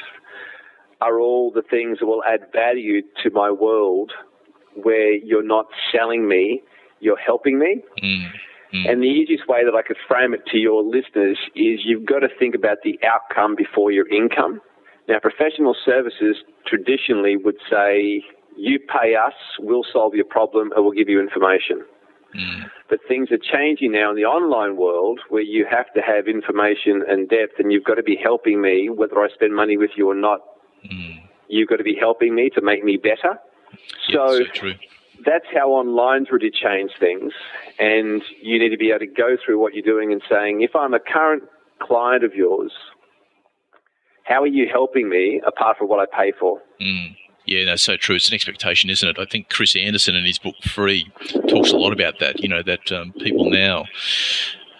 are 1.03 1.19
all 1.19 1.51
the 1.51 1.61
things 1.61 1.99
that 1.99 2.05
will 2.05 2.23
add 2.23 2.41
value 2.53 3.01
to 3.23 3.29
my 3.31 3.51
world 3.51 4.11
where 4.75 5.13
you're 5.13 5.43
not 5.43 5.67
selling 5.91 6.27
me, 6.27 6.61
you're 6.99 7.17
helping 7.17 7.59
me. 7.59 7.83
Mm. 8.01 8.31
Mm. 8.73 8.91
And 8.91 9.03
the 9.03 9.07
easiest 9.07 9.47
way 9.47 9.63
that 9.63 9.75
I 9.75 9.81
could 9.81 9.97
frame 10.07 10.33
it 10.33 10.45
to 10.47 10.57
your 10.57 10.83
listeners 10.83 11.37
is 11.55 11.81
you've 11.83 12.05
got 12.05 12.19
to 12.19 12.29
think 12.39 12.55
about 12.55 12.77
the 12.83 12.99
outcome 13.03 13.55
before 13.55 13.91
your 13.91 14.07
income. 14.07 14.61
Now, 15.07 15.19
professional 15.19 15.75
services 15.85 16.37
traditionally 16.65 17.35
would 17.37 17.57
say, 17.69 18.23
you 18.55 18.79
pay 18.79 19.15
us, 19.15 19.33
we'll 19.59 19.85
solve 19.91 20.13
your 20.15 20.25
problem, 20.25 20.71
and 20.75 20.83
we'll 20.83 20.93
give 20.93 21.09
you 21.09 21.19
information. 21.19 21.83
Mm. 22.35 22.69
But 22.89 22.99
things 23.07 23.29
are 23.31 23.37
changing 23.37 23.91
now 23.91 24.09
in 24.09 24.15
the 24.15 24.25
online 24.25 24.77
world 24.77 25.19
where 25.29 25.41
you 25.41 25.65
have 25.69 25.91
to 25.93 26.01
have 26.01 26.27
information 26.27 27.03
and 27.07 27.29
depth, 27.29 27.59
and 27.59 27.71
you've 27.71 27.83
got 27.83 27.95
to 27.95 28.03
be 28.03 28.17
helping 28.21 28.61
me, 28.61 28.89
whether 28.89 29.19
I 29.19 29.27
spend 29.33 29.55
money 29.55 29.77
with 29.77 29.91
you 29.95 30.09
or 30.09 30.15
not. 30.15 30.39
Mm. 30.85 31.21
You've 31.47 31.69
got 31.69 31.77
to 31.77 31.83
be 31.83 31.95
helping 31.99 32.35
me 32.35 32.49
to 32.51 32.61
make 32.61 32.83
me 32.83 32.97
better. 32.97 33.39
so, 34.09 34.43
so 34.55 34.71
that's 35.25 35.45
how 35.53 35.73
online's 35.73 36.29
really 36.31 36.51
changed 36.51 36.95
things. 36.99 37.33
And 37.79 38.21
you 38.41 38.59
need 38.59 38.69
to 38.69 38.77
be 38.77 38.89
able 38.89 38.99
to 38.99 39.07
go 39.07 39.37
through 39.43 39.59
what 39.59 39.73
you're 39.73 39.83
doing 39.83 40.11
and 40.11 40.21
saying, 40.29 40.61
if 40.61 40.75
I'm 40.75 40.93
a 40.93 40.99
current 40.99 41.43
client 41.79 42.23
of 42.23 42.33
yours, 42.33 42.71
how 44.23 44.41
are 44.41 44.47
you 44.47 44.67
helping 44.71 45.09
me 45.09 45.41
apart 45.45 45.77
from 45.77 45.89
what 45.89 45.99
I 45.99 46.05
pay 46.05 46.31
for? 46.39 46.61
Mm. 46.81 47.15
Yeah, 47.45 47.65
that's 47.65 47.83
so 47.83 47.97
true. 47.97 48.15
It's 48.15 48.29
an 48.29 48.35
expectation, 48.35 48.89
isn't 48.89 49.07
it? 49.07 49.19
I 49.19 49.25
think 49.25 49.49
Chris 49.49 49.75
Anderson 49.75 50.15
in 50.15 50.23
his 50.23 50.39
book 50.39 50.55
Free 50.63 51.11
talks 51.49 51.71
a 51.71 51.77
lot 51.77 51.91
about 51.91 52.19
that. 52.19 52.39
You 52.39 52.47
know, 52.47 52.63
that 52.63 52.89
um, 52.91 53.11
people 53.13 53.49
now 53.49 53.85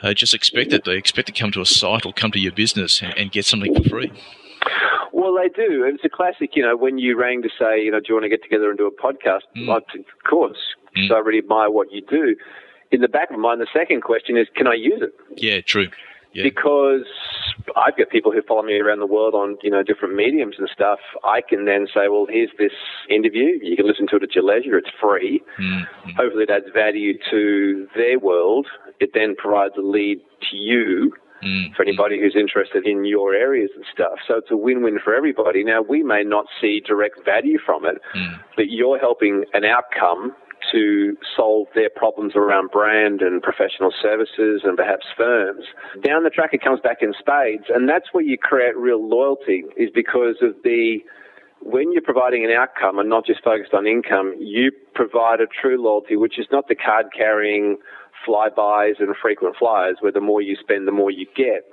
uh, 0.02 0.14
just 0.14 0.34
expect 0.34 0.72
it. 0.72 0.86
They 0.86 0.96
expect 0.96 1.28
to 1.28 1.34
come 1.34 1.52
to 1.52 1.62
a 1.62 1.66
site 1.66 2.06
or 2.06 2.14
come 2.14 2.32
to 2.32 2.40
your 2.40 2.54
business 2.54 3.02
and, 3.02 3.14
and 3.18 3.32
get 3.32 3.46
something 3.46 3.76
for 3.76 3.90
free. 3.90 4.12
Well, 5.24 5.36
they 5.42 5.48
do. 5.48 5.86
It's 5.86 6.04
a 6.04 6.10
classic, 6.10 6.52
you 6.54 6.64
know, 6.64 6.76
when 6.76 6.98
you 6.98 7.18
rang 7.18 7.42
to 7.44 7.50
say, 7.58 7.82
you 7.82 7.92
know, 7.92 8.02
do 8.02 8.08
you 8.10 8.16
want 8.16 8.26
to 8.26 8.30
get 8.30 8.44
together 8.44 8.70
and 8.70 8.78
do 8.78 8.86
a 8.86 8.92
podcast? 8.92 9.48
Mm. 9.56 9.74
of 9.74 9.84
course, 10.30 10.58
because 10.94 11.10
mm. 11.10 11.16
I 11.16 11.20
really 11.20 11.38
admire 11.38 11.72
what 11.72 11.94
you 11.94 12.02
do. 12.02 12.36
In 12.92 13.00
the 13.00 13.08
back 13.08 13.32
of 13.32 13.38
my 13.38 13.56
mind, 13.56 13.62
the 13.62 13.68
second 13.74 14.02
question 14.02 14.36
is, 14.36 14.48
can 14.54 14.68
I 14.68 14.74
use 14.74 15.02
it? 15.02 15.14
Yeah, 15.38 15.62
true. 15.62 15.88
Yeah. 16.34 16.44
Because 16.44 17.06
I've 17.78 17.96
got 17.96 18.10
people 18.10 18.34
who 18.34 18.42
follow 18.42 18.64
me 18.64 18.82
around 18.82 19.00
the 19.00 19.08
world 19.08 19.34
on, 19.34 19.58
you 19.64 19.72
know, 19.72 19.82
different 19.82 20.14
mediums 20.14 20.56
and 20.58 20.68
stuff. 20.74 21.00
I 21.24 21.40
can 21.48 21.64
then 21.64 21.88
say, 21.88 22.10
well, 22.10 22.28
here's 22.30 22.52
this 22.58 22.74
interview. 23.10 23.60
You 23.62 23.78
can 23.78 23.88
listen 23.88 24.08
to 24.08 24.18
it 24.18 24.24
at 24.24 24.36
your 24.36 24.44
leisure. 24.44 24.78
It's 24.78 24.90
free. 25.00 25.42
Mm-hmm. 25.58 26.10
Hopefully 26.18 26.44
it 26.44 26.50
adds 26.50 26.66
value 26.74 27.14
to 27.32 27.88
their 27.96 28.20
world. 28.20 28.68
It 29.00 29.12
then 29.14 29.36
provides 29.38 29.76
a 29.78 29.82
lead 29.82 30.20
to 30.52 30.58
you 30.58 31.14
mm. 31.44 31.76
for 31.76 31.84
anybody 31.84 32.20
who's 32.20 32.36
interested 32.36 32.86
in 32.86 33.06
your 33.06 33.34
areas 33.34 33.70
and 33.76 33.86
stuff. 33.94 34.20
So 34.28 34.38
it's 34.38 34.52
a 34.52 34.58
win-win 34.58 35.00
for 35.04 35.16
everybody. 35.16 35.64
Now 35.64 35.82
we 35.82 36.04
may 36.04 36.24
not 36.24 36.46
see 36.60 36.82
direct 36.86 37.24
value 37.26 37.60
from 37.64 37.86
it, 37.86 38.02
mm. 38.16 38.40
but 38.56 38.70
you're 38.70 39.00
helping 39.00 39.46
an 39.54 39.66
outcome 39.66 40.34
to 40.72 41.18
solve 41.36 41.68
their 41.76 41.90
problems 41.90 42.34
around 42.36 42.72
brand 42.72 43.22
and 43.22 43.42
professional 43.42 43.94
services 44.02 44.62
and 44.64 44.78
perhaps 44.78 45.06
firms. 45.18 45.66
Down 46.02 46.24
the 46.24 46.30
track, 46.30 46.52
it 46.54 46.64
comes 46.64 46.80
back 46.80 46.98
in 47.02 47.14
spades, 47.20 47.66
and 47.70 47.88
that's 47.88 48.14
where 48.14 48.24
you 48.24 48.38
create 48.38 48.76
real 48.78 49.08
loyalty. 49.08 49.64
Is 49.78 49.90
because 49.94 50.38
of 50.42 50.56
the 50.64 51.00
when 51.74 51.92
you're 51.92 52.04
providing 52.04 52.46
an 52.46 52.52
outcome 52.52 53.00
and 53.00 53.10
not 53.10 53.26
just 53.26 53.44
focused 53.44 53.74
on 53.74 53.88
income, 53.88 54.36
you 54.40 54.72
provide 54.94 55.42
a 55.42 55.48
true 55.48 55.82
loyalty, 55.82 56.16
which 56.16 56.38
is 56.38 56.46
not 56.52 56.68
the 56.68 56.76
card 56.76 57.08
carrying 57.18 57.78
Flybuys 58.26 59.00
and 59.00 59.16
frequent 59.20 59.56
flyers 59.58 59.98
where 60.00 60.12
the 60.12 60.22
more 60.22 60.40
you 60.40 60.56
spend, 60.56 60.88
the 60.88 60.92
more 60.92 61.10
you 61.10 61.26
get. 61.36 61.66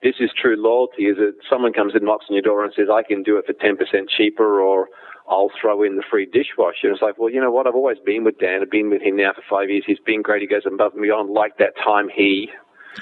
This 0.00 0.14
is 0.20 0.30
true 0.40 0.54
loyalty, 0.56 1.06
is 1.06 1.16
that 1.16 1.34
someone 1.50 1.72
comes 1.72 1.96
and 1.96 2.04
knocks 2.04 2.26
on 2.30 2.36
your 2.36 2.42
door 2.42 2.62
and 2.62 2.72
says, 2.72 2.86
I 2.88 3.02
can 3.02 3.24
do 3.24 3.36
it 3.36 3.46
for 3.46 3.52
10% 3.52 3.74
cheaper 4.16 4.60
or 4.60 4.88
I'll 5.28 5.50
throw 5.60 5.82
in 5.82 5.96
the 5.96 6.04
free 6.08 6.26
dishwasher. 6.26 6.86
And 6.86 6.92
it's 6.92 7.02
like, 7.02 7.18
well, 7.18 7.28
you 7.28 7.40
know 7.40 7.50
what? 7.50 7.66
I've 7.66 7.74
always 7.74 7.98
been 7.98 8.22
with 8.22 8.38
Dan. 8.38 8.60
I've 8.62 8.70
been 8.70 8.90
with 8.90 9.02
him 9.02 9.16
now 9.16 9.32
for 9.34 9.42
five 9.50 9.70
years. 9.70 9.82
He's 9.84 9.98
been 9.98 10.22
great. 10.22 10.42
He 10.42 10.46
goes 10.46 10.66
above 10.66 10.92
and 10.92 11.02
beyond 11.02 11.30
like 11.30 11.58
that 11.58 11.74
time 11.82 12.08
he. 12.14 12.48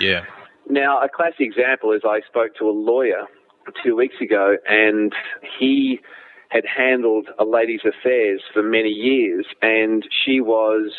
Yeah. 0.00 0.24
Now, 0.70 1.02
a 1.02 1.08
classic 1.10 1.40
example 1.40 1.92
is 1.92 2.00
I 2.02 2.22
spoke 2.26 2.56
to 2.56 2.64
a 2.64 2.72
lawyer 2.72 3.26
two 3.82 3.96
weeks 3.96 4.16
ago 4.20 4.56
and 4.68 5.12
he 5.58 6.00
had 6.54 6.64
handled 6.64 7.28
a 7.36 7.44
lady's 7.44 7.80
affairs 7.84 8.40
for 8.52 8.62
many 8.62 8.88
years, 8.88 9.44
and 9.60 10.04
she 10.24 10.40
was, 10.40 10.92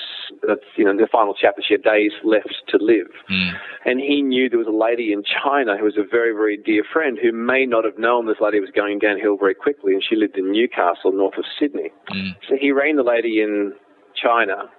you 0.75 0.84
know, 0.84 0.91
in 0.91 0.97
the 0.97 1.08
final 1.10 1.34
chapter, 1.34 1.62
she 1.65 1.73
had 1.73 1.82
days 1.82 2.12
left 2.25 2.54
to 2.67 2.78
live. 2.78 3.08
Mm. 3.32 3.51
And 3.86 3.99
he 4.01 4.21
knew 4.21 4.49
there 4.49 4.60
was 4.60 4.67
a 4.67 4.71
lady 4.71 5.13
in 5.13 5.23
China 5.23 5.78
who 5.78 5.86
was 5.86 5.97
a 5.97 6.04
very, 6.04 6.34
very 6.34 6.58
dear 6.58 6.84
friend 6.84 7.17
who 7.21 7.32
may 7.32 7.65
not 7.65 7.86
have 7.86 7.97
known 7.97 8.28
this 8.28 8.41
lady 8.41 8.60
was 8.60 8.69
going 8.75 8.99
downhill 8.99 9.38
very 9.38 9.56
quickly, 9.56 9.93
and 9.93 10.04
she 10.04 10.17
lived 10.17 10.38
in 10.38 10.51
Newcastle, 10.51 11.13
north 11.13 11.38
of 11.38 11.45
Sydney. 11.58 11.89
Mm. 12.12 12.36
So 12.49 12.58
he 12.60 12.73
rang 12.73 12.97
the 12.97 13.04
lady 13.04 13.39
in 13.41 13.73
China 14.21 14.69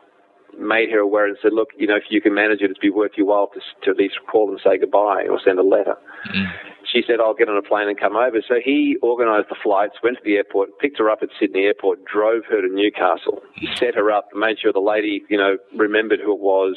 made 0.58 0.90
her 0.90 1.00
aware 1.00 1.26
and 1.26 1.36
said, 1.42 1.52
look, 1.52 1.68
you 1.76 1.86
know, 1.86 1.96
if 1.96 2.04
you 2.08 2.18
can 2.18 2.32
manage 2.32 2.62
it, 2.62 2.66
it'd 2.66 2.78
be 2.80 2.88
worth 2.88 3.12
your 3.16 3.26
while 3.26 3.48
to, 3.48 3.60
to 3.82 3.90
at 3.90 3.98
least 3.98 4.14
call 4.30 4.48
and 4.48 4.58
say 4.64 4.78
goodbye 4.78 5.26
or 5.28 5.38
send 5.44 5.58
a 5.58 5.62
letter. 5.62 5.96
Mm 6.34 6.46
she 6.90 7.02
said, 7.06 7.20
I'll 7.20 7.34
get 7.34 7.48
on 7.48 7.56
a 7.56 7.62
plane 7.62 7.88
and 7.88 7.98
come 7.98 8.16
over. 8.16 8.40
So 8.46 8.56
he 8.62 8.96
organised 9.02 9.48
the 9.48 9.56
flights, 9.62 9.96
went 10.02 10.18
to 10.18 10.24
the 10.24 10.36
airport, 10.36 10.78
picked 10.78 10.98
her 10.98 11.10
up 11.10 11.22
at 11.22 11.30
Sydney 11.38 11.64
Airport, 11.64 12.04
drove 12.04 12.44
her 12.48 12.60
to 12.60 12.68
Newcastle, 12.68 13.42
set 13.74 13.94
her 13.94 14.10
up, 14.10 14.28
made 14.34 14.58
sure 14.60 14.72
the 14.72 14.80
lady, 14.80 15.24
you 15.28 15.36
know, 15.36 15.56
remembered 15.74 16.20
who 16.20 16.32
it 16.32 16.40
was, 16.40 16.76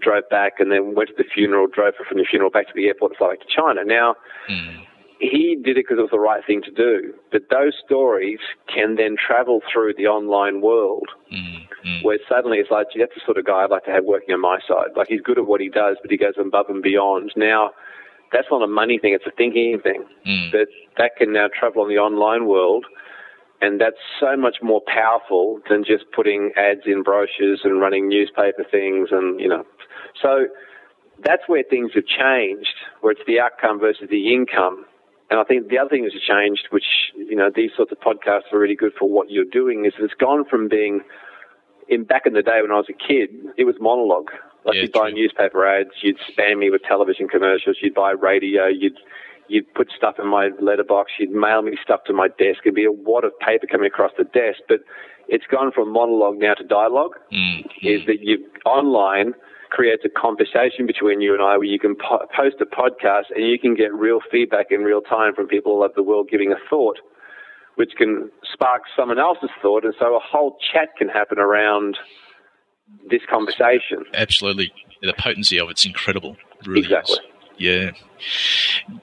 drove 0.00 0.28
back, 0.30 0.54
and 0.58 0.70
then 0.72 0.94
went 0.94 1.10
to 1.10 1.14
the 1.16 1.24
funeral, 1.24 1.66
drove 1.66 1.94
her 1.98 2.04
from 2.04 2.18
the 2.18 2.26
funeral 2.28 2.50
back 2.50 2.66
to 2.68 2.72
the 2.74 2.86
airport 2.86 3.12
and 3.12 3.18
fly 3.18 3.30
back 3.30 3.40
to 3.40 3.54
China. 3.54 3.84
Now, 3.84 4.16
mm. 4.48 4.84
he 5.20 5.56
did 5.62 5.76
it 5.76 5.84
because 5.84 5.98
it 5.98 6.02
was 6.02 6.10
the 6.10 6.18
right 6.18 6.44
thing 6.46 6.62
to 6.62 6.70
do. 6.70 7.12
But 7.30 7.50
those 7.50 7.74
stories 7.84 8.38
can 8.72 8.96
then 8.96 9.16
travel 9.16 9.60
through 9.70 9.94
the 9.98 10.06
online 10.06 10.62
world 10.62 11.08
mm. 11.32 11.66
Mm. 11.84 12.04
where 12.04 12.18
suddenly 12.28 12.58
it's 12.58 12.70
like, 12.70 12.88
that's 12.98 13.14
the 13.14 13.20
sort 13.24 13.38
of 13.38 13.44
guy 13.44 13.64
I'd 13.64 13.70
like 13.70 13.84
to 13.84 13.92
have 13.92 14.04
working 14.04 14.34
on 14.34 14.40
my 14.40 14.60
side. 14.66 14.96
Like 14.96 15.08
he's 15.08 15.20
good 15.20 15.38
at 15.38 15.46
what 15.46 15.60
he 15.60 15.68
does, 15.68 15.98
but 16.00 16.10
he 16.10 16.16
goes 16.16 16.34
above 16.38 16.66
and 16.68 16.82
beyond. 16.82 17.32
Now, 17.36 17.72
that's 18.32 18.48
not 18.50 18.62
a 18.62 18.66
money 18.66 18.98
thing, 18.98 19.14
it's 19.14 19.26
a 19.26 19.36
thinking 19.36 19.80
thing. 19.82 20.04
Mm. 20.26 20.52
That 20.52 20.66
that 20.98 21.16
can 21.16 21.32
now 21.32 21.46
travel 21.48 21.82
in 21.84 21.88
the 21.88 21.98
online 21.98 22.46
world 22.46 22.86
and 23.62 23.80
that's 23.80 23.96
so 24.20 24.36
much 24.36 24.56
more 24.62 24.82
powerful 24.86 25.60
than 25.70 25.82
just 25.82 26.04
putting 26.14 26.52
ads 26.58 26.82
in 26.84 27.02
brochures 27.02 27.62
and 27.64 27.80
running 27.80 28.06
newspaper 28.06 28.64
things 28.70 29.08
and 29.10 29.40
you 29.40 29.48
know 29.48 29.64
so 30.22 30.46
that's 31.24 31.42
where 31.46 31.62
things 31.62 31.92
have 31.94 32.06
changed, 32.06 32.74
where 33.00 33.12
it's 33.12 33.22
the 33.26 33.40
outcome 33.40 33.80
versus 33.80 34.08
the 34.10 34.32
income. 34.32 34.84
And 35.30 35.40
I 35.40 35.44
think 35.44 35.68
the 35.68 35.78
other 35.78 35.90
thing 35.90 36.02
that's 36.02 36.14
changed, 36.14 36.68
which, 36.70 37.12
you 37.16 37.34
know, 37.34 37.50
these 37.54 37.70
sorts 37.76 37.92
of 37.92 37.98
podcasts 37.98 38.52
are 38.52 38.58
really 38.58 38.76
good 38.76 38.92
for 38.98 39.08
what 39.08 39.30
you're 39.30 39.44
doing, 39.44 39.84
is 39.84 39.92
it's 39.98 40.14
gone 40.14 40.44
from 40.48 40.68
being, 40.68 41.00
in 41.88 42.04
back 42.04 42.26
in 42.26 42.34
the 42.34 42.42
day 42.42 42.60
when 42.62 42.70
I 42.70 42.76
was 42.76 42.86
a 42.88 42.92
kid, 42.92 43.30
it 43.56 43.64
was 43.64 43.76
monologue. 43.80 44.30
Like 44.66 44.74
Yeah, 44.74 44.82
you'd 44.82 44.92
buy 44.92 45.10
true. 45.10 45.20
newspaper 45.20 45.66
ads, 45.66 45.90
you'd 46.02 46.18
spam 46.28 46.58
me 46.58 46.70
with 46.70 46.82
television 46.82 47.28
commercials, 47.28 47.76
you'd 47.80 47.94
buy 47.94 48.10
radio, 48.10 48.66
you'd 48.66 48.98
you'd 49.48 49.72
put 49.74 49.88
stuff 49.96 50.16
in 50.18 50.26
my 50.26 50.50
letterbox, 50.60 51.12
you'd 51.20 51.30
mail 51.30 51.62
me 51.62 51.78
stuff 51.80 52.00
to 52.04 52.12
my 52.12 52.26
desk. 52.26 52.60
It'd 52.64 52.74
be 52.74 52.84
a 52.84 52.90
wad 52.90 53.22
of 53.22 53.30
paper 53.38 53.66
coming 53.70 53.86
across 53.86 54.10
the 54.18 54.24
desk, 54.24 54.58
but 54.68 54.80
it's 55.28 55.46
gone 55.46 55.70
from 55.70 55.92
monologue 55.92 56.38
now 56.38 56.54
to 56.54 56.64
dialogue. 56.64 57.12
Mm, 57.32 57.60
Is 57.80 58.04
that 58.06 58.22
you 58.22 58.44
online 58.64 59.34
creates 59.70 60.02
a 60.04 60.08
conversation 60.08 60.84
between 60.84 61.20
you 61.20 61.32
and 61.32 61.42
I 61.42 61.56
where 61.58 61.64
you 61.66 61.78
can 61.78 61.94
po- 61.94 62.26
post 62.34 62.56
a 62.60 62.66
podcast 62.66 63.30
and 63.34 63.46
you 63.46 63.56
can 63.58 63.74
get 63.76 63.94
real 63.94 64.18
feedback 64.32 64.66
in 64.70 64.80
real 64.80 65.00
time 65.00 65.32
from 65.34 65.46
people 65.46 65.70
all 65.72 65.82
over 65.84 65.92
the 65.94 66.02
world 66.02 66.28
giving 66.28 66.50
a 66.50 66.56
thought, 66.68 66.98
which 67.76 67.92
can 67.96 68.30
spark 68.52 68.82
someone 68.96 69.18
else's 69.20 69.50
thought, 69.62 69.84
and 69.84 69.94
so 69.98 70.16
a 70.16 70.20
whole 70.20 70.56
chat 70.72 70.88
can 70.98 71.08
happen 71.08 71.38
around 71.38 71.98
this 73.10 73.22
conversation. 73.28 74.04
absolutely. 74.14 74.72
The 75.02 75.14
potency 75.14 75.58
of 75.58 75.68
it's 75.68 75.84
incredible. 75.84 76.36
Really 76.64 76.80
is. 76.80 76.86
Exactly. 76.86 77.18
Yeah. 77.58 77.92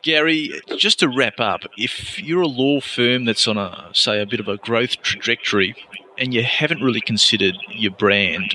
Gary, 0.02 0.62
just 0.78 1.00
to 1.00 1.10
wrap 1.10 1.40
up, 1.40 1.62
if 1.78 2.20
you're 2.20 2.42
a 2.42 2.48
law 2.48 2.82
firm 2.82 3.26
that's 3.26 3.48
on 3.48 3.58
a, 3.58 3.90
say, 3.94 4.22
a 4.22 4.26
bit 4.26 4.40
of 4.40 4.48
a 4.48 4.58
growth 4.58 5.02
trajectory 5.02 5.76
and 6.18 6.34
you 6.34 6.44
haven't 6.44 6.82
really 6.82 7.02
considered 7.02 7.56
your 7.70 7.92
brand, 7.92 8.54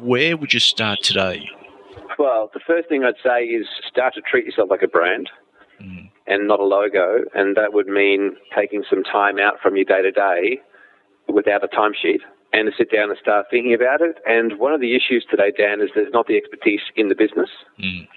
where 0.00 0.36
would 0.36 0.52
you 0.52 0.60
start 0.60 1.00
today? 1.02 1.48
Well, 2.18 2.50
the 2.54 2.60
first 2.66 2.88
thing 2.88 3.04
I'd 3.04 3.14
say 3.22 3.44
is 3.44 3.66
start 3.88 4.14
to 4.14 4.20
treat 4.20 4.46
yourself 4.46 4.70
like 4.70 4.82
a 4.82 4.88
brand 4.88 5.30
hmm. 5.78 6.06
and 6.26 6.48
not 6.48 6.60
a 6.60 6.64
logo. 6.64 7.24
And 7.34 7.56
that 7.56 7.72
would 7.72 7.86
mean 7.86 8.36
taking 8.56 8.84
some 8.88 9.04
time 9.04 9.38
out 9.38 9.60
from 9.62 9.76
your 9.76 9.84
day 9.84 10.02
to 10.02 10.10
day 10.10 10.60
without 11.28 11.62
a 11.62 11.68
timesheet 11.68 12.20
and 12.52 12.66
to 12.66 12.72
sit 12.76 12.90
down 12.90 13.10
and 13.10 13.18
start 13.20 13.46
thinking 13.50 13.74
about 13.74 14.00
it. 14.00 14.16
And 14.26 14.58
one 14.58 14.72
of 14.72 14.80
the 14.80 14.94
issues 14.94 15.26
today, 15.30 15.52
Dan, 15.56 15.80
is 15.80 15.90
there's 15.94 16.12
not 16.12 16.26
the 16.26 16.36
expertise 16.36 16.80
in 16.94 17.08
the 17.08 17.14
business. 17.14 17.50
Mm. 17.82 18.08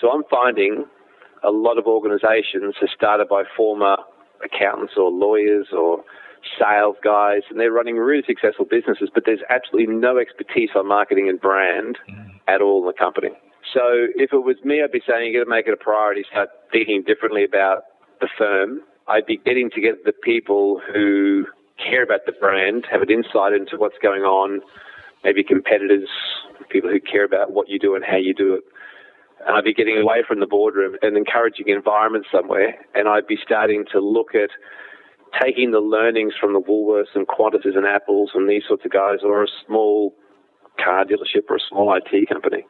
So 0.00 0.10
I'm 0.10 0.22
finding 0.30 0.86
a 1.42 1.50
lot 1.50 1.78
of 1.78 1.86
organizations 1.86 2.74
are 2.80 2.88
started 2.94 3.28
by 3.28 3.44
former 3.56 3.96
accountants 4.44 4.94
or 4.96 5.10
lawyers 5.10 5.68
or 5.72 6.04
sales 6.58 6.96
guys, 7.04 7.42
and 7.50 7.60
they're 7.60 7.72
running 7.72 7.96
really 7.96 8.22
successful 8.26 8.64
businesses, 8.64 9.10
but 9.12 9.24
there's 9.26 9.42
absolutely 9.50 9.94
no 9.94 10.18
expertise 10.18 10.70
on 10.74 10.88
marketing 10.88 11.28
and 11.28 11.40
brand 11.40 11.98
at 12.48 12.62
all 12.62 12.80
in 12.80 12.86
the 12.86 12.92
company. 12.92 13.28
So 13.74 14.08
if 14.16 14.32
it 14.32 14.44
was 14.44 14.56
me, 14.64 14.82
I'd 14.82 14.90
be 14.90 15.02
saying 15.06 15.32
you've 15.32 15.40
got 15.40 15.50
to 15.50 15.56
make 15.56 15.66
it 15.66 15.74
a 15.74 15.76
priority, 15.76 16.24
start 16.30 16.48
thinking 16.72 17.04
differently 17.06 17.44
about 17.44 17.82
the 18.20 18.28
firm. 18.38 18.80
I'd 19.06 19.26
be 19.26 19.36
getting 19.36 19.70
together 19.70 19.98
the 20.04 20.12
people 20.12 20.80
who 20.92 21.44
care 21.82 22.02
about 22.02 22.26
the 22.26 22.32
brand, 22.32 22.86
have 22.90 23.02
an 23.02 23.10
insight 23.10 23.52
into 23.52 23.76
what's 23.76 23.98
going 24.02 24.22
on, 24.22 24.60
maybe 25.24 25.42
competitors, 25.42 26.08
people 26.68 26.90
who 26.90 27.00
care 27.00 27.24
about 27.24 27.52
what 27.52 27.68
you 27.68 27.78
do 27.78 27.94
and 27.94 28.04
how 28.04 28.16
you 28.16 28.34
do 28.34 28.54
it 28.54 28.64
and 29.46 29.56
I'd 29.56 29.64
be 29.64 29.74
getting 29.74 29.96
away 29.98 30.22
from 30.26 30.40
the 30.40 30.46
boardroom 30.46 30.96
and 31.02 31.16
encouraging 31.16 31.68
environment 31.68 32.26
somewhere. 32.30 32.74
And 32.94 33.08
I'd 33.08 33.26
be 33.26 33.38
starting 33.42 33.84
to 33.92 34.00
look 34.00 34.34
at 34.34 34.50
taking 35.40 35.70
the 35.70 35.80
learnings 35.80 36.34
from 36.38 36.52
the 36.52 36.60
Woolworths 36.60 37.14
and 37.14 37.26
Qantas 37.26 37.76
and 37.76 37.86
Apples 37.86 38.32
and 38.34 38.48
these 38.48 38.64
sorts 38.68 38.84
of 38.84 38.90
guys, 38.90 39.18
or 39.22 39.42
a 39.42 39.48
small 39.66 40.14
car 40.82 41.04
dealership 41.04 41.48
or 41.48 41.56
a 41.56 41.66
small 41.68 41.94
IT 41.94 42.28
company. 42.28 42.66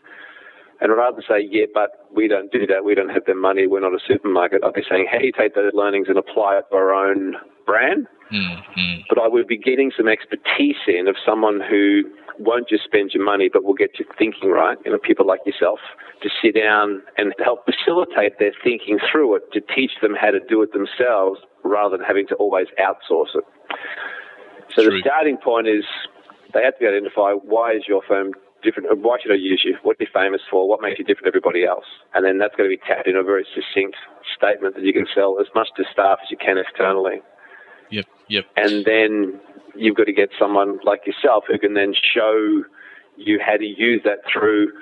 And 0.80 0.90
rather 0.96 1.16
than 1.16 1.24
say, 1.28 1.48
yeah, 1.50 1.66
but 1.72 2.08
we 2.14 2.26
don't 2.26 2.50
do 2.50 2.66
that, 2.66 2.84
we 2.84 2.94
don't 2.94 3.10
have 3.10 3.24
the 3.26 3.34
money, 3.34 3.66
we're 3.66 3.80
not 3.80 3.92
a 3.92 4.00
supermarket, 4.06 4.64
I'd 4.64 4.74
be 4.74 4.82
saying, 4.88 5.08
how 5.10 5.18
do 5.18 5.26
you 5.26 5.32
take 5.32 5.54
those 5.54 5.72
learnings 5.74 6.08
and 6.08 6.16
apply 6.16 6.58
it 6.58 6.64
to 6.70 6.76
our 6.76 6.94
own 6.94 7.36
brand? 7.66 8.06
Mm, 8.32 8.62
mm. 8.78 9.04
but 9.08 9.18
I 9.18 9.26
would 9.26 9.48
be 9.48 9.58
getting 9.58 9.90
some 9.96 10.06
expertise 10.06 10.76
in 10.86 11.08
of 11.08 11.16
someone 11.26 11.60
who 11.60 12.02
won't 12.38 12.68
just 12.68 12.84
spend 12.84 13.10
your 13.12 13.24
money, 13.24 13.50
but 13.52 13.64
will 13.64 13.74
get 13.74 13.98
you 13.98 14.06
thinking 14.16 14.50
right. 14.50 14.78
You 14.84 14.92
know, 14.92 14.98
people 14.98 15.26
like 15.26 15.40
yourself 15.44 15.80
to 16.22 16.30
sit 16.42 16.54
down 16.54 17.02
and 17.18 17.34
help 17.44 17.66
facilitate 17.66 18.38
their 18.38 18.52
thinking 18.62 18.98
through 19.10 19.36
it, 19.36 19.42
to 19.52 19.60
teach 19.74 19.92
them 20.00 20.14
how 20.18 20.30
to 20.30 20.40
do 20.48 20.62
it 20.62 20.72
themselves 20.72 21.40
rather 21.64 21.96
than 21.96 22.06
having 22.06 22.26
to 22.28 22.34
always 22.36 22.68
outsource 22.78 23.34
it. 23.34 23.44
So 24.74 24.84
True. 24.84 24.92
the 24.92 25.00
starting 25.00 25.36
point 25.36 25.66
is 25.66 25.84
they 26.54 26.62
have 26.62 26.78
to 26.78 26.86
identify 26.86 27.32
why 27.32 27.72
is 27.72 27.82
your 27.88 28.02
firm 28.06 28.32
different, 28.62 28.88
why 29.00 29.18
should 29.22 29.32
I 29.32 29.36
use 29.36 29.62
you? 29.64 29.76
What 29.82 29.96
are 29.98 30.04
you 30.04 30.08
famous 30.12 30.40
for? 30.50 30.68
What 30.68 30.80
makes 30.80 30.98
you 30.98 31.04
different 31.04 31.24
to 31.24 31.28
everybody 31.28 31.64
else? 31.64 31.86
And 32.14 32.24
then 32.24 32.38
that's 32.38 32.54
going 32.56 32.68
to 32.68 32.74
be 32.74 32.80
tapped 32.86 33.08
in 33.08 33.16
a 33.16 33.22
very 33.22 33.46
succinct 33.54 33.96
statement 34.36 34.74
that 34.74 34.84
you 34.84 34.92
can 34.92 35.06
sell 35.14 35.38
as 35.40 35.46
much 35.54 35.68
to 35.76 35.84
staff 35.92 36.18
as 36.22 36.30
you 36.30 36.36
can 36.36 36.58
externally 36.58 37.22
Yep, 37.90 38.06
yep. 38.28 38.44
and 38.56 38.84
then 38.84 39.40
you've 39.74 39.96
got 39.96 40.04
to 40.04 40.12
get 40.12 40.30
someone 40.38 40.78
like 40.84 41.00
yourself 41.06 41.44
who 41.48 41.58
can 41.58 41.74
then 41.74 41.92
show 41.94 42.62
you 43.16 43.40
how 43.44 43.56
to 43.56 43.64
use 43.64 44.00
that 44.04 44.18
through 44.32 44.72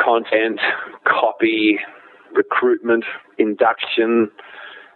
content, 0.00 0.58
copy, 1.06 1.78
recruitment, 2.34 3.04
induction, 3.38 4.30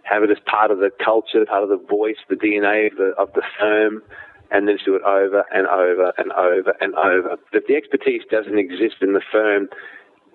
have 0.03 0.23
it 0.23 0.31
as 0.31 0.39
part 0.47 0.71
of 0.71 0.79
the 0.79 0.91
culture, 1.05 1.45
part 1.45 1.63
of 1.63 1.69
the 1.69 1.85
voice, 1.89 2.17
the 2.29 2.37
DNA 2.37 2.91
of 2.91 2.97
the, 2.97 3.13
of 3.19 3.33
the 3.35 3.43
firm, 3.59 4.03
and 4.51 4.69
then 4.69 4.79
do 4.85 4.95
it 4.95 5.03
over 5.03 5.45
and 5.53 5.67
over 5.67 6.13
and 6.19 6.33
over 6.33 6.75
and 6.81 6.95
over. 6.95 7.37
But 7.53 7.63
if 7.63 7.67
the 7.67 7.75
expertise 7.75 8.23
doesn't 8.31 8.59
exist 8.59 9.03
in 9.03 9.13
the 9.13 9.23
firm, 9.33 9.69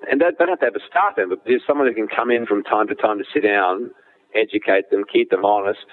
and 0.09 0.19
they 0.19 0.25
don't 0.37 0.49
have 0.49 0.59
to 0.59 0.65
have 0.65 0.75
a 0.75 0.87
staff 0.89 1.17
member, 1.17 1.35
but 1.35 1.45
there's 1.45 1.63
someone 1.65 1.87
who 1.87 1.93
can 1.93 2.07
come 2.07 2.31
in 2.31 2.45
from 2.45 2.63
time 2.63 2.87
to 2.87 2.95
time 2.95 3.19
to 3.19 3.25
sit 3.33 3.43
down, 3.43 3.91
educate 4.33 4.89
them, 4.89 5.03
keep 5.11 5.29
them 5.29 5.45
honest, 5.45 5.85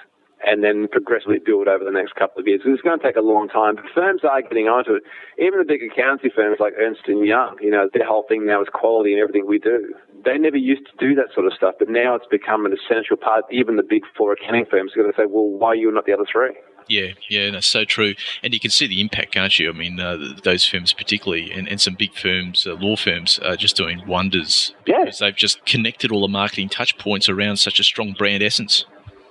and 0.45 0.63
then 0.63 0.87
progressively 0.87 1.37
build 1.39 1.67
over 1.67 1.83
the 1.83 1.91
next 1.91 2.15
couple 2.15 2.39
of 2.39 2.47
years. 2.47 2.61
It's 2.63 2.81
going 2.81 2.97
to 2.97 3.05
take 3.05 3.17
a 3.17 3.21
long 3.21 3.49
time, 3.49 3.75
but 3.75 3.85
firms 3.93 4.21
are 4.23 4.41
getting 4.41 4.67
onto 4.71 4.95
it. 4.95 5.03
Even 5.37 5.59
the 5.59 5.67
big 5.67 5.83
accounting 5.83 6.31
firms 6.33 6.57
like 6.59 6.73
Ernst 6.79 7.01
and 7.07 7.25
Young, 7.25 7.57
you 7.61 7.69
know, 7.69 7.89
their 7.93 8.07
whole 8.07 8.23
thing 8.27 8.45
now 8.45 8.61
is 8.61 8.67
quality 8.71 9.13
in 9.13 9.19
everything 9.19 9.45
we 9.47 9.59
do. 9.59 9.93
They 10.23 10.37
never 10.37 10.57
used 10.57 10.87
to 10.87 10.95
do 10.95 11.13
that 11.15 11.35
sort 11.35 11.45
of 11.45 11.53
stuff, 11.53 11.75
but 11.77 11.89
now 11.89 12.15
it's 12.15 12.27
become 12.31 12.65
an 12.65 12.71
essential 12.73 13.17
part. 13.17 13.45
Even 13.51 13.75
the 13.75 13.83
big 13.83 14.03
four 14.15 14.31
accounting 14.33 14.65
firms 14.65 14.95
are 14.95 15.03
going 15.03 15.11
to 15.11 15.17
say, 15.17 15.27
"Well, 15.27 15.47
why 15.47 15.75
are 15.75 15.75
you 15.75 15.91
not 15.91 16.05
the 16.05 16.13
other 16.13 16.27
three? 16.31 16.55
Yeah, 16.89 17.09
yeah, 17.29 17.51
that's 17.51 17.67
so 17.67 17.85
true. 17.85 18.15
And 18.43 18.53
you 18.53 18.59
can 18.59 18.71
see 18.71 18.87
the 18.87 18.99
impact, 18.99 19.31
can't 19.33 19.57
you? 19.59 19.69
I 19.69 19.73
mean, 19.73 19.99
uh, 19.99 20.17
those 20.43 20.65
firms 20.65 20.91
particularly, 20.91 21.51
and, 21.51 21.67
and 21.67 21.79
some 21.79 21.93
big 21.93 22.13
firms, 22.15 22.65
uh, 22.67 22.73
law 22.73 22.95
firms, 22.95 23.37
are 23.39 23.55
just 23.55 23.77
doing 23.77 24.05
wonders 24.07 24.73
Yeah. 24.87 25.03
because 25.05 25.19
they've 25.19 25.35
just 25.35 25.63
connected 25.65 26.11
all 26.11 26.21
the 26.21 26.27
marketing 26.27 26.67
touch 26.69 26.97
points 26.97 27.29
around 27.29 27.57
such 27.57 27.79
a 27.79 27.83
strong 27.83 28.13
brand 28.17 28.41
essence. 28.43 28.85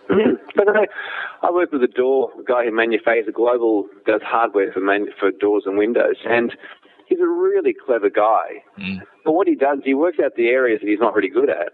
But 0.09 0.69
I, 0.69 0.87
I 1.43 1.51
work 1.53 1.71
with 1.73 1.83
a 1.83 1.89
door 1.89 2.31
a 2.41 2.43
guy 2.45 2.65
who 2.65 2.73
manufactures 2.75 3.29
a 3.29 3.33
global 3.33 3.87
does 4.07 4.23
hardware 4.25 4.73
for 4.73 4.81
man, 4.81 5.07
for 5.19 5.31
doors 5.31 5.65
and 5.67 5.77
windows, 5.77 6.17
and 6.29 6.57
he's 7.07 7.21
a 7.21 7.27
really 7.27 7.75
clever 7.75 8.09
guy. 8.11 8.63
Mm. 8.79 9.03
But 9.25 9.33
what 9.33 9.47
he 9.49 9.55
does, 9.55 9.79
he 9.85 9.95
works 9.95 10.19
out 10.25 10.37
the 10.37 10.49
areas 10.49 10.81
that 10.81 10.89
he's 10.89 10.99
not 11.01 11.15
really 11.15 11.29
good 11.29 11.51
at, 11.51 11.73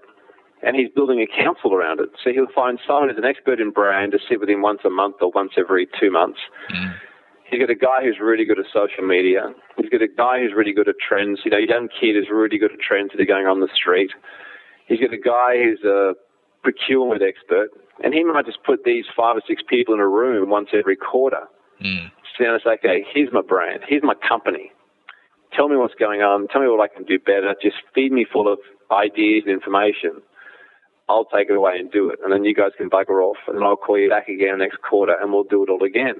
and 0.65 0.77
he's 0.77 0.89
building 0.89 1.21
a 1.21 1.27
council 1.27 1.75
around 1.75 2.01
it. 2.01 2.11
So 2.23 2.33
he'll 2.33 2.53
find 2.55 2.79
someone 2.87 3.09
who's 3.09 3.19
an 3.19 3.25
expert 3.25 3.61
in 3.61 3.71
brand 3.71 4.13
to 4.13 4.19
sit 4.29 4.41
with 4.41 4.49
him 4.49 4.63
once 4.63 4.81
a 4.85 4.91
month 4.91 5.17
or 5.21 5.31
once 5.35 5.53
every 5.57 5.87
two 6.01 6.11
months. 6.11 6.41
Mm. 6.73 6.95
He's 7.51 7.61
got 7.61 7.71
a 7.71 7.75
guy 7.75 8.03
who's 8.03 8.19
really 8.21 8.45
good 8.45 8.59
at 8.59 8.67
social 8.73 9.05
media. 9.07 9.53
He's 9.77 9.91
got 9.91 10.03
a 10.03 10.09
guy 10.09 10.41
who's 10.41 10.53
really 10.57 10.73
good 10.73 10.89
at 10.89 10.97
trends. 10.99 11.41
You 11.45 11.51
know, 11.51 11.59
a 11.59 11.67
young 11.69 11.89
kid 11.89 12.17
who's 12.17 12.29
really 12.33 12.59
good 12.59 12.73
at 12.73 12.81
trends 12.81 13.13
that 13.13 13.21
are 13.21 13.27
going 13.27 13.47
on 13.47 13.61
the 13.61 13.69
street. 13.75 14.11
He's 14.87 15.01
got 15.01 15.13
a 15.13 15.21
guy 15.21 15.63
who's 15.63 15.85
a 15.85 16.15
procurement 16.63 17.23
expert, 17.23 17.69
and 18.03 18.15
he 18.15 18.25
might 18.25 18.47
just 18.47 18.65
put 18.65 18.85
these 18.85 19.05
five 19.15 19.37
or 19.37 19.43
six 19.47 19.63
people 19.69 19.95
in 19.95 20.01
a 20.01 20.09
room 20.09 20.49
once 20.49 20.71
every 20.73 20.97
quarter. 20.97 21.45
Mm. 21.85 22.11
Sit 22.37 22.45
down 22.45 22.55
and 22.55 22.63
say, 22.65 22.71
okay, 22.81 23.05
here's 23.13 23.33
my 23.33 23.43
brand, 23.43 23.81
here's 23.87 24.03
my 24.03 24.15
company. 24.27 24.73
Tell 25.55 25.69
me 25.69 25.77
what's 25.77 25.95
going 25.95 26.23
on. 26.23 26.49
Tell 26.49 26.61
me 26.61 26.67
what 26.67 26.81
I 26.81 26.93
can 26.93 27.05
do 27.05 27.19
better. 27.19 27.55
Just 27.63 27.77
feed 27.95 28.11
me 28.11 28.27
full 28.31 28.53
of 28.53 28.59
ideas 28.91 29.45
and 29.47 29.55
information. 29.55 30.21
I'll 31.09 31.27
take 31.27 31.51
it 31.51 31.57
away 31.57 31.79
and 31.79 31.91
do 31.91 32.09
it, 32.09 32.19
and 32.23 32.33
then 32.33 32.45
you 32.45 32.55
guys 32.55 32.71
can 32.79 32.89
bugger 32.89 33.23
off, 33.23 33.37
and 33.49 33.63
I'll 33.63 33.77
call 33.77 33.99
you 33.99 34.09
back 34.09 34.29
again 34.29 34.59
next 34.59 34.81
quarter, 34.81 35.15
and 35.21 35.33
we'll 35.33 35.45
do 35.45 35.63
it 35.63 35.69
all 35.69 35.83
again. 35.85 36.15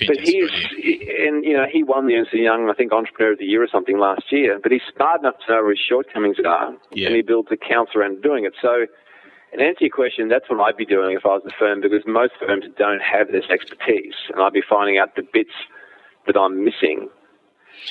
Yeah, 0.00 0.06
But 0.08 0.18
he's, 0.18 0.50
he- 0.76 1.24
and 1.24 1.44
you 1.44 1.52
know, 1.56 1.66
he 1.70 1.84
won 1.84 2.08
the 2.08 2.16
Ernst 2.16 2.32
Young, 2.34 2.68
I 2.68 2.74
think, 2.74 2.92
Entrepreneur 2.92 3.32
of 3.34 3.38
the 3.38 3.44
Year 3.44 3.62
or 3.62 3.68
something 3.70 3.98
last 3.98 4.24
year. 4.32 4.58
But 4.60 4.72
he's 4.72 4.82
smart 4.96 5.20
enough 5.20 5.34
to 5.46 5.52
know 5.52 5.62
where 5.62 5.70
his 5.70 5.78
shortcomings 5.78 6.38
are, 6.44 6.74
Yeah. 6.90 7.06
and 7.08 7.16
he 7.16 7.22
builds 7.22 7.52
accounts 7.52 7.92
around 7.94 8.22
doing 8.22 8.44
it. 8.44 8.54
So, 8.60 8.86
in 9.52 9.60
answer 9.60 9.78
to 9.78 9.84
your 9.84 9.94
question, 9.94 10.26
that's 10.28 10.50
what 10.50 10.58
I'd 10.58 10.76
be 10.76 10.84
doing 10.86 11.14
if 11.16 11.24
I 11.24 11.28
was 11.38 11.42
a 11.46 11.50
firm, 11.56 11.80
because 11.80 12.02
most 12.06 12.32
firms 12.44 12.64
don't 12.76 13.02
have 13.02 13.28
this 13.30 13.44
expertise, 13.50 14.14
and 14.34 14.42
I'd 14.42 14.52
be 14.52 14.62
finding 14.68 14.98
out 14.98 15.14
the 15.14 15.22
bits 15.32 15.54
that 16.26 16.36
I'm 16.36 16.64
missing. 16.64 17.08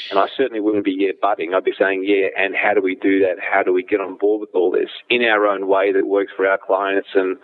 And 0.10 0.20
I 0.20 0.28
certainly 0.36 0.60
wouldn't 0.62 0.86
be 0.86 0.96
yeah 0.98 1.12
butting. 1.22 1.54
I'd 1.54 1.64
be 1.64 1.74
saying 1.78 2.04
yeah, 2.06 2.28
and 2.38 2.56
how 2.56 2.74
do 2.74 2.82
we 2.82 2.96
do 2.96 3.20
that? 3.20 3.36
How 3.40 3.64
do 3.64 3.74
we 3.74 3.84
get 3.84 4.00
on 4.00 4.18
board 4.18 4.42
with 4.42 4.50
all 4.54 4.72
this 4.72 4.90
in 5.10 5.24
our 5.24 5.48
own 5.48 5.68
way 5.68 5.92
that 5.92 6.08
works 6.08 6.32
for 6.36 6.48
our 6.48 6.58
clients 6.58 7.10
and 7.14 7.38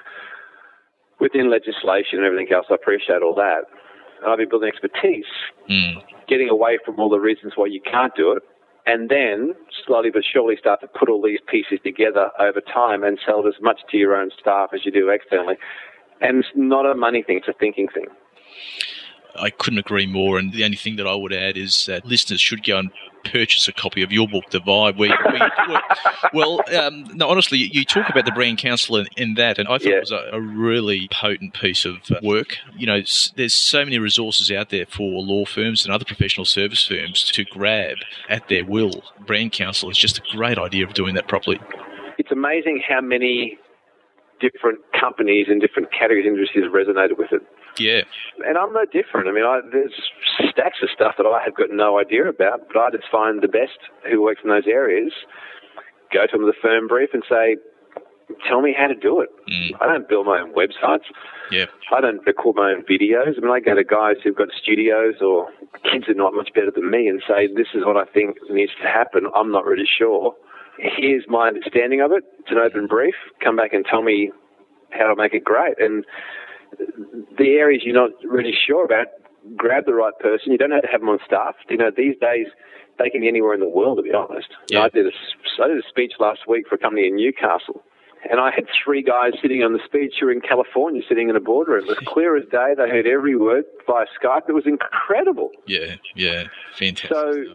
within 1.20 1.50
legislation 1.50 2.20
and 2.20 2.26
everything 2.26 2.52
else? 2.54 2.68
I 2.70 2.76
appreciate 2.76 3.22
all 3.22 3.36
that. 3.36 3.64
And 4.22 4.32
I'd 4.32 4.38
be 4.38 4.46
building 4.46 4.70
expertise 4.70 5.26
Mm. 5.70 6.02
getting 6.28 6.50
away 6.50 6.78
from 6.86 7.00
all 7.00 7.10
the 7.10 7.20
reasons 7.20 7.54
why 7.56 7.66
you 7.68 7.82
can't 7.82 8.16
do 8.16 8.32
it 8.32 8.42
and 8.86 9.10
then 9.10 9.54
slowly 9.86 10.10
but 10.10 10.24
surely 10.24 10.56
start 10.56 10.80
to 10.80 10.88
put 10.88 11.10
all 11.10 11.22
these 11.22 11.40
pieces 11.48 11.78
together 11.84 12.32
over 12.40 12.62
time 12.62 13.04
and 13.04 13.20
sell 13.26 13.46
it 13.46 13.48
as 13.48 13.62
much 13.62 13.82
to 13.92 13.98
your 13.98 14.16
own 14.16 14.32
staff 14.40 14.70
as 14.74 14.86
you 14.86 14.92
do 14.92 15.10
externally. 15.10 15.56
And 16.22 16.40
it's 16.40 16.48
not 16.56 16.86
a 16.86 16.96
money 16.96 17.22
thing, 17.22 17.38
it's 17.38 17.50
a 17.50 17.54
thinking 17.54 17.90
thing. 17.94 18.08
I 19.38 19.50
couldn't 19.50 19.80
agree 19.80 20.08
more. 20.08 20.38
And 20.38 20.54
the 20.54 20.64
only 20.64 20.78
thing 20.78 20.96
that 20.98 21.08
I 21.08 21.16
would 21.16 21.34
add 21.34 21.58
is 21.58 21.86
that 21.86 22.06
listeners 22.06 22.42
should 22.42 22.66
go 22.66 22.80
and 22.80 22.92
purchase 23.24 23.68
a 23.68 23.74
copy 23.74 24.02
of 24.02 24.12
your 24.12 24.28
book, 24.28 24.50
The 24.52 24.60
Vibe. 24.60 24.98
Where, 24.98 25.18
where, 25.68 25.82
well, 26.34 26.62
um, 26.76 27.06
no, 27.16 27.30
honestly, 27.30 27.58
you 27.58 27.86
talk 27.86 28.10
about 28.10 28.26
the 28.26 28.32
brand 28.32 28.58
council 28.58 28.98
in, 28.98 29.08
in 29.18 29.34
that, 29.36 29.60
and 29.60 29.68
I 29.68 29.78
thought 29.78 29.88
yeah. 29.88 29.98
it 29.98 30.02
was 30.02 30.12
a, 30.12 30.30
a, 30.34 30.42
really 30.42 31.08
potent 31.12 31.54
piece 31.54 31.86
of 31.86 31.98
uh, 32.10 32.20
work. 32.24 32.58
You 32.76 32.88
know, 32.88 33.02
there's 33.36 33.54
so 33.54 33.84
many 33.84 34.00
resources 34.00 34.52
out 34.52 34.70
there 34.70 34.86
for 34.86 35.22
law 35.22 35.46
firms 35.46 35.86
and 35.86 35.94
other 35.94 36.06
professional 36.06 36.46
service 36.46 36.86
firms 36.86 37.24
to 37.32 37.44
grab 37.44 37.98
at 38.30 38.48
their 38.48 38.66
will. 38.66 39.04
Brand 39.26 39.52
council 39.52 39.90
is 39.90 39.98
just 39.98 40.20
a 40.20 40.22
great 40.36 40.58
idea 40.58 40.86
of 40.86 40.94
doing 40.94 41.16
that 41.16 41.28
properly. 41.28 41.60
It's 42.18 42.32
amazing 42.32 42.82
how 42.88 43.02
many 43.02 43.58
different 44.40 44.80
companies 45.00 45.48
in 45.50 45.60
different 45.60 45.92
categories 45.92 46.26
and 46.26 46.38
industries 46.38 46.64
have 46.64 46.74
resonated 46.74 47.18
with 47.18 47.32
it. 47.32 47.42
Yeah. 47.80 48.02
And 48.46 48.58
I'm 48.58 48.74
no 48.74 48.86
different. 48.86 49.28
I 49.28 49.32
mean, 49.32 49.46
I, 49.46 49.62
there's 49.72 49.94
stacks 50.52 50.80
of 50.82 50.90
stuff 50.94 51.16
that 51.18 51.26
I 51.26 51.42
have 51.44 51.56
got 51.56 51.70
no 51.72 52.00
idea 52.00 52.28
about, 52.28 52.68
but 52.68 52.78
I 52.78 52.90
just 52.92 53.10
find 53.12 53.42
the 53.42 53.48
best 53.48 53.78
who 54.10 54.22
works 54.22 54.42
in 54.44 54.50
those 54.50 54.68
areas, 54.68 55.12
go 56.14 56.26
to 56.26 56.32
them 56.32 56.46
with 56.46 56.56
a 56.56 56.62
firm 56.62 56.88
brief 56.88 57.10
and 57.14 57.24
say, 57.30 57.58
tell 58.48 58.62
me 58.62 58.76
how 58.78 58.88
to 58.88 58.96
do 58.96 59.22
it. 59.22 59.30
Mm. 59.50 59.72
I 59.80 59.88
don't 59.88 60.08
build 60.10 60.26
my 60.26 60.40
own 60.40 60.54
websites. 60.54 61.08
Yeah. 61.52 61.66
I 61.96 62.02
don't 62.02 62.26
record 62.26 62.56
my 62.56 62.72
own 62.72 62.84
videos. 62.84 63.38
I 63.38 63.42
mean, 63.42 63.52
I 63.52 63.60
go 63.60 63.76
to 63.76 63.84
guys 63.84 64.18
who've 64.24 64.36
got 64.36 64.50
studios 64.62 65.16
or 65.22 65.50
kids 65.84 66.10
are 66.10 66.14
not 66.14 66.34
much 66.34 66.50
better 66.54 66.72
than 66.74 66.92
me 66.92 67.08
and 67.08 67.22
say, 67.28 67.48
this 67.48 67.68
is 67.74 67.86
what 67.86 67.98
I 67.98 68.06
think 68.06 68.38
needs 68.50 68.74
to 68.82 68.88
happen. 68.88 69.28
I'm 69.36 69.52
not 69.52 69.66
really 69.66 69.88
sure. 69.88 70.36
Here's 70.78 71.26
my 71.28 71.48
understanding 71.48 72.02
of 72.02 72.12
it. 72.12 72.24
It's 72.40 72.52
an 72.52 72.58
open 72.58 72.88
brief. 72.88 73.16
Come 73.44 73.56
back 73.56 73.74
and 73.74 73.86
tell 73.86 74.04
me 74.04 74.32
how 74.92 75.08
to 75.08 75.16
make 75.16 75.34
it 75.34 75.44
great. 75.44 75.80
And 75.80 76.06
the 77.38 77.50
areas 77.58 77.84
you're 77.86 77.96
not 77.96 78.12
really 78.24 78.54
sure 78.66 78.86
about, 78.86 79.08
grab 79.56 79.86
the 79.86 79.94
right 79.94 80.18
person. 80.20 80.52
You 80.52 80.58
don't 80.58 80.72
have 80.72 80.82
to 80.82 80.88
have 80.88 81.02
them 81.02 81.10
on 81.10 81.20
staff. 81.26 81.56
You 81.70 81.78
know, 81.78 81.92
these 81.96 82.16
days 82.20 82.48
they 83.00 83.10
can 83.10 83.22
be 83.22 83.28
anywhere 83.28 83.54
in 83.54 83.60
the 83.60 83.70
world. 83.70 83.98
To 83.98 84.04
be 84.04 84.14
honest, 84.14 84.48
yeah. 84.70 84.84
I 84.84 84.90
did 84.90 85.06
a 85.06 85.12
I 85.64 85.68
did 85.68 85.78
a 85.78 85.88
speech 85.88 86.14
last 86.20 86.42
week 86.48 86.68
for 86.68 86.76
a 86.76 86.78
company 86.78 87.08
in 87.08 87.16
Newcastle, 87.16 87.84
and 88.30 88.40
I 88.40 88.52
had 88.52 88.66
three 88.84 89.02
guys 89.02 89.34
sitting 89.42 89.64
on 89.64 89.74
the 89.74 89.80
speech 89.86 90.16
who 90.20 90.28
were 90.28 90.32
in 90.32 90.42
California, 90.42 91.02
sitting 91.08 91.30
in 91.30 91.36
a 91.36 91.40
boardroom. 91.40 91.86
It 91.86 91.88
was 91.88 91.98
clear 92.08 92.36
as 92.36 92.46
day. 92.50 92.74
They 92.76 92.90
heard 92.90 93.08
every 93.08 93.36
word 93.36 93.66
via 93.86 94.06
Skype. 94.22 94.50
It 94.50 94.54
was 94.54 94.66
incredible. 94.66 95.52
Yeah, 95.66 95.96
yeah, 96.16 96.44
fantastic. 96.76 97.12
So. 97.12 97.54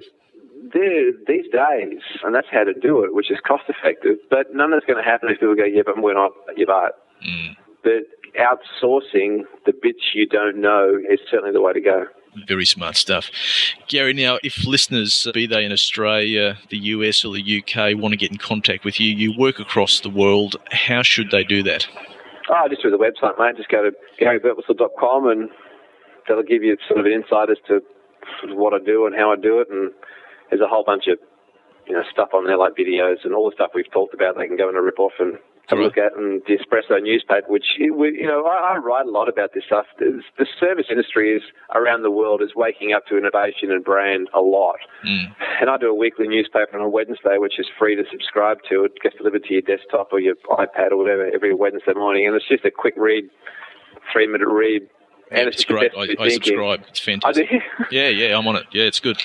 These 0.72 1.50
days, 1.52 2.00
and 2.22 2.32
that's 2.32 2.46
how 2.50 2.62
to 2.62 2.72
do 2.72 3.02
it, 3.04 3.12
which 3.12 3.32
is 3.32 3.38
cost 3.44 3.64
effective, 3.68 4.18
but 4.30 4.54
none 4.54 4.72
of 4.72 4.78
that's 4.78 4.86
going 4.86 5.04
to 5.04 5.10
happen 5.10 5.28
if 5.28 5.40
people 5.40 5.56
go, 5.56 5.64
yeah, 5.64 5.82
but 5.84 6.00
we're 6.00 6.14
not, 6.14 6.30
you're 6.56 6.68
right. 6.68 6.92
Mm. 7.26 7.56
But 7.82 8.06
outsourcing 8.38 9.42
the 9.66 9.72
bits 9.72 10.14
you 10.14 10.26
don't 10.26 10.60
know 10.60 10.98
is 11.10 11.20
certainly 11.30 11.52
the 11.52 11.60
way 11.60 11.72
to 11.72 11.80
go. 11.80 12.06
Very 12.46 12.64
smart 12.64 12.96
stuff. 12.96 13.30
Gary, 13.88 14.14
now, 14.14 14.38
if 14.42 14.66
listeners, 14.66 15.26
uh, 15.26 15.32
be 15.32 15.46
they 15.46 15.64
in 15.64 15.72
Australia, 15.72 16.58
the 16.70 16.78
US, 16.78 17.24
or 17.24 17.34
the 17.34 17.62
UK, 17.62 17.94
want 17.98 18.12
to 18.12 18.16
get 18.16 18.30
in 18.30 18.38
contact 18.38 18.86
with 18.86 18.98
you, 18.98 19.14
you 19.14 19.34
work 19.36 19.60
across 19.60 20.00
the 20.00 20.08
world, 20.08 20.56
how 20.70 21.02
should 21.02 21.30
they 21.30 21.44
do 21.44 21.62
that? 21.64 21.86
Oh, 22.48 22.66
just 22.68 22.80
through 22.80 22.92
the 22.92 22.96
website, 22.96 23.38
mate. 23.38 23.56
Just 23.56 23.68
go 23.68 23.82
to 23.82 23.92
garybertwistle.com 24.20 25.28
and 25.28 25.50
that'll 26.26 26.42
give 26.42 26.62
you 26.62 26.76
sort 26.88 27.00
of 27.00 27.06
an 27.06 27.12
insight 27.12 27.50
as 27.50 27.58
to 27.68 27.82
what 28.48 28.72
I 28.72 28.78
do 28.78 29.06
and 29.06 29.14
how 29.14 29.30
I 29.30 29.36
do 29.36 29.60
it. 29.60 29.68
And 29.70 29.92
there's 30.48 30.62
a 30.62 30.68
whole 30.68 30.84
bunch 30.84 31.04
of 31.08 31.18
you 31.86 31.94
know 31.94 32.02
stuff 32.10 32.30
on 32.32 32.46
there 32.46 32.56
like 32.56 32.74
videos 32.74 33.24
and 33.24 33.34
all 33.34 33.50
the 33.50 33.54
stuff 33.54 33.72
we've 33.74 33.90
talked 33.92 34.14
about. 34.14 34.36
They 34.36 34.46
can 34.46 34.56
go 34.56 34.68
and 34.68 34.76
rip 34.82 34.98
off 34.98 35.12
and 35.18 35.38
a 35.70 35.74
look 35.76 35.96
at, 35.96 36.16
and 36.16 36.42
the 36.46 36.58
Espresso 36.58 37.02
newspaper, 37.02 37.46
which 37.48 37.64
you 37.78 38.26
know 38.26 38.44
I, 38.46 38.74
I 38.74 38.76
write 38.78 39.06
a 39.06 39.10
lot 39.10 39.28
about 39.28 39.54
this 39.54 39.64
stuff. 39.66 39.86
The 39.98 40.46
service 40.58 40.86
industry 40.90 41.34
is 41.34 41.42
around 41.74 42.02
the 42.02 42.10
world 42.10 42.42
is 42.42 42.50
waking 42.54 42.92
up 42.92 43.06
to 43.06 43.16
innovation 43.16 43.70
and 43.70 43.84
brand 43.84 44.28
a 44.34 44.40
lot, 44.40 44.80
mm. 45.06 45.34
and 45.60 45.70
I 45.70 45.76
do 45.78 45.88
a 45.88 45.94
weekly 45.94 46.28
newspaper 46.28 46.76
on 46.76 46.82
a 46.82 46.88
Wednesday, 46.88 47.38
which 47.38 47.58
is 47.58 47.66
free 47.78 47.96
to 47.96 48.04
subscribe 48.10 48.58
to. 48.70 48.84
It 48.84 48.92
gets 49.02 49.16
delivered 49.16 49.44
to 49.44 49.52
your 49.52 49.62
desktop 49.62 50.08
or 50.12 50.20
your 50.20 50.34
iPad 50.50 50.90
or 50.90 50.98
whatever 50.98 51.30
every 51.32 51.54
Wednesday 51.54 51.94
morning, 51.94 52.26
and 52.26 52.34
it's 52.36 52.48
just 52.48 52.64
a 52.64 52.70
quick 52.70 52.94
read, 52.96 53.24
three 54.12 54.26
minute 54.26 54.48
read. 54.48 54.82
And 55.30 55.48
it's, 55.48 55.58
it's 55.58 55.64
great. 55.64 55.92
I, 55.96 56.14
I 56.22 56.28
subscribe. 56.28 56.84
It's 56.88 57.00
fantastic. 57.00 57.48
yeah, 57.90 58.08
yeah, 58.08 58.36
I'm 58.36 58.46
on 58.46 58.56
it. 58.56 58.66
Yeah, 58.72 58.84
it's 58.84 59.00
good. 59.00 59.22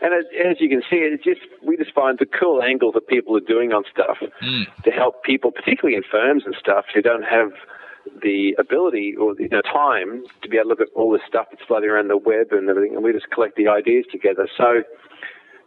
And 0.00 0.14
as, 0.14 0.24
as, 0.38 0.60
you 0.60 0.68
can 0.68 0.82
see, 0.82 0.96
it's 1.02 1.24
just 1.24 1.40
we 1.62 1.76
just 1.76 1.92
find 1.92 2.18
the 2.18 2.26
cool 2.26 2.62
angles 2.62 2.94
that 2.94 3.08
people 3.08 3.36
are 3.36 3.40
doing 3.40 3.72
on 3.72 3.84
stuff 3.90 4.18
mm. 4.42 4.64
to 4.84 4.90
help 4.90 5.24
people, 5.24 5.50
particularly 5.50 5.96
in 5.96 6.02
firms 6.08 6.44
and 6.46 6.54
stuff, 6.58 6.84
who 6.94 7.02
don't 7.02 7.24
have 7.24 7.50
the 8.22 8.54
ability 8.58 9.14
or 9.18 9.34
the 9.34 9.44
you 9.44 9.48
know, 9.48 9.62
time 9.62 10.24
to 10.42 10.48
be 10.48 10.56
able 10.56 10.64
to 10.64 10.68
look 10.70 10.80
at 10.80 10.88
all 10.94 11.12
the 11.12 11.20
stuff 11.26 11.46
that's 11.50 11.64
floating 11.66 11.90
around 11.90 12.08
the 12.08 12.16
web 12.16 12.52
and 12.52 12.68
everything, 12.68 12.94
and 12.94 13.04
we 13.04 13.12
just 13.12 13.30
collect 13.30 13.56
the 13.56 13.68
ideas 13.68 14.04
together. 14.10 14.48
So 14.56 14.82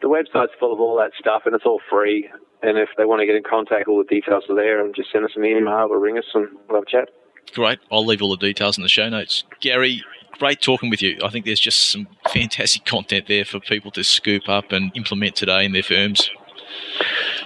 the 0.01 0.07
website's 0.07 0.51
full 0.59 0.73
of 0.73 0.79
all 0.79 0.97
that 0.97 1.11
stuff, 1.17 1.43
and 1.45 1.55
it's 1.55 1.65
all 1.65 1.81
free. 1.89 2.29
And 2.63 2.77
if 2.77 2.89
they 2.97 3.05
want 3.05 3.21
to 3.21 3.25
get 3.25 3.35
in 3.35 3.43
contact, 3.43 3.87
all 3.87 3.97
the 3.97 4.03
details 4.03 4.43
are 4.49 4.55
there, 4.55 4.83
and 4.83 4.95
just 4.95 5.11
send 5.11 5.25
us 5.25 5.31
an 5.35 5.45
email 5.45 5.87
or 5.89 5.99
ring 5.99 6.17
us, 6.17 6.25
and 6.33 6.47
we'll 6.69 6.79
have 6.79 6.87
a 6.87 6.91
chat. 6.91 7.09
Great. 7.53 7.79
I'll 7.91 8.05
leave 8.05 8.21
all 8.21 8.29
the 8.29 8.37
details 8.37 8.77
in 8.77 8.83
the 8.83 8.89
show 8.89 9.09
notes. 9.09 9.43
Gary, 9.59 10.03
great 10.39 10.61
talking 10.61 10.89
with 10.89 11.01
you. 11.01 11.19
I 11.23 11.29
think 11.29 11.45
there's 11.45 11.59
just 11.59 11.91
some 11.91 12.07
fantastic 12.29 12.85
content 12.85 13.27
there 13.27 13.45
for 13.45 13.59
people 13.59 13.91
to 13.91 14.03
scoop 14.03 14.49
up 14.49 14.71
and 14.71 14.91
implement 14.95 15.35
today 15.35 15.65
in 15.65 15.71
their 15.73 15.83
firms. 15.83 16.29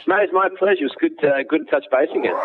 Mate, 0.07 0.23
it's 0.23 0.33
my 0.33 0.49
pleasure. 0.57 0.85
It's 0.85 0.95
good, 0.99 1.23
uh, 1.23 1.43
good 1.47 1.65
to 1.65 1.71
touch 1.71 1.85
base 1.91 2.09
again. 2.11 2.35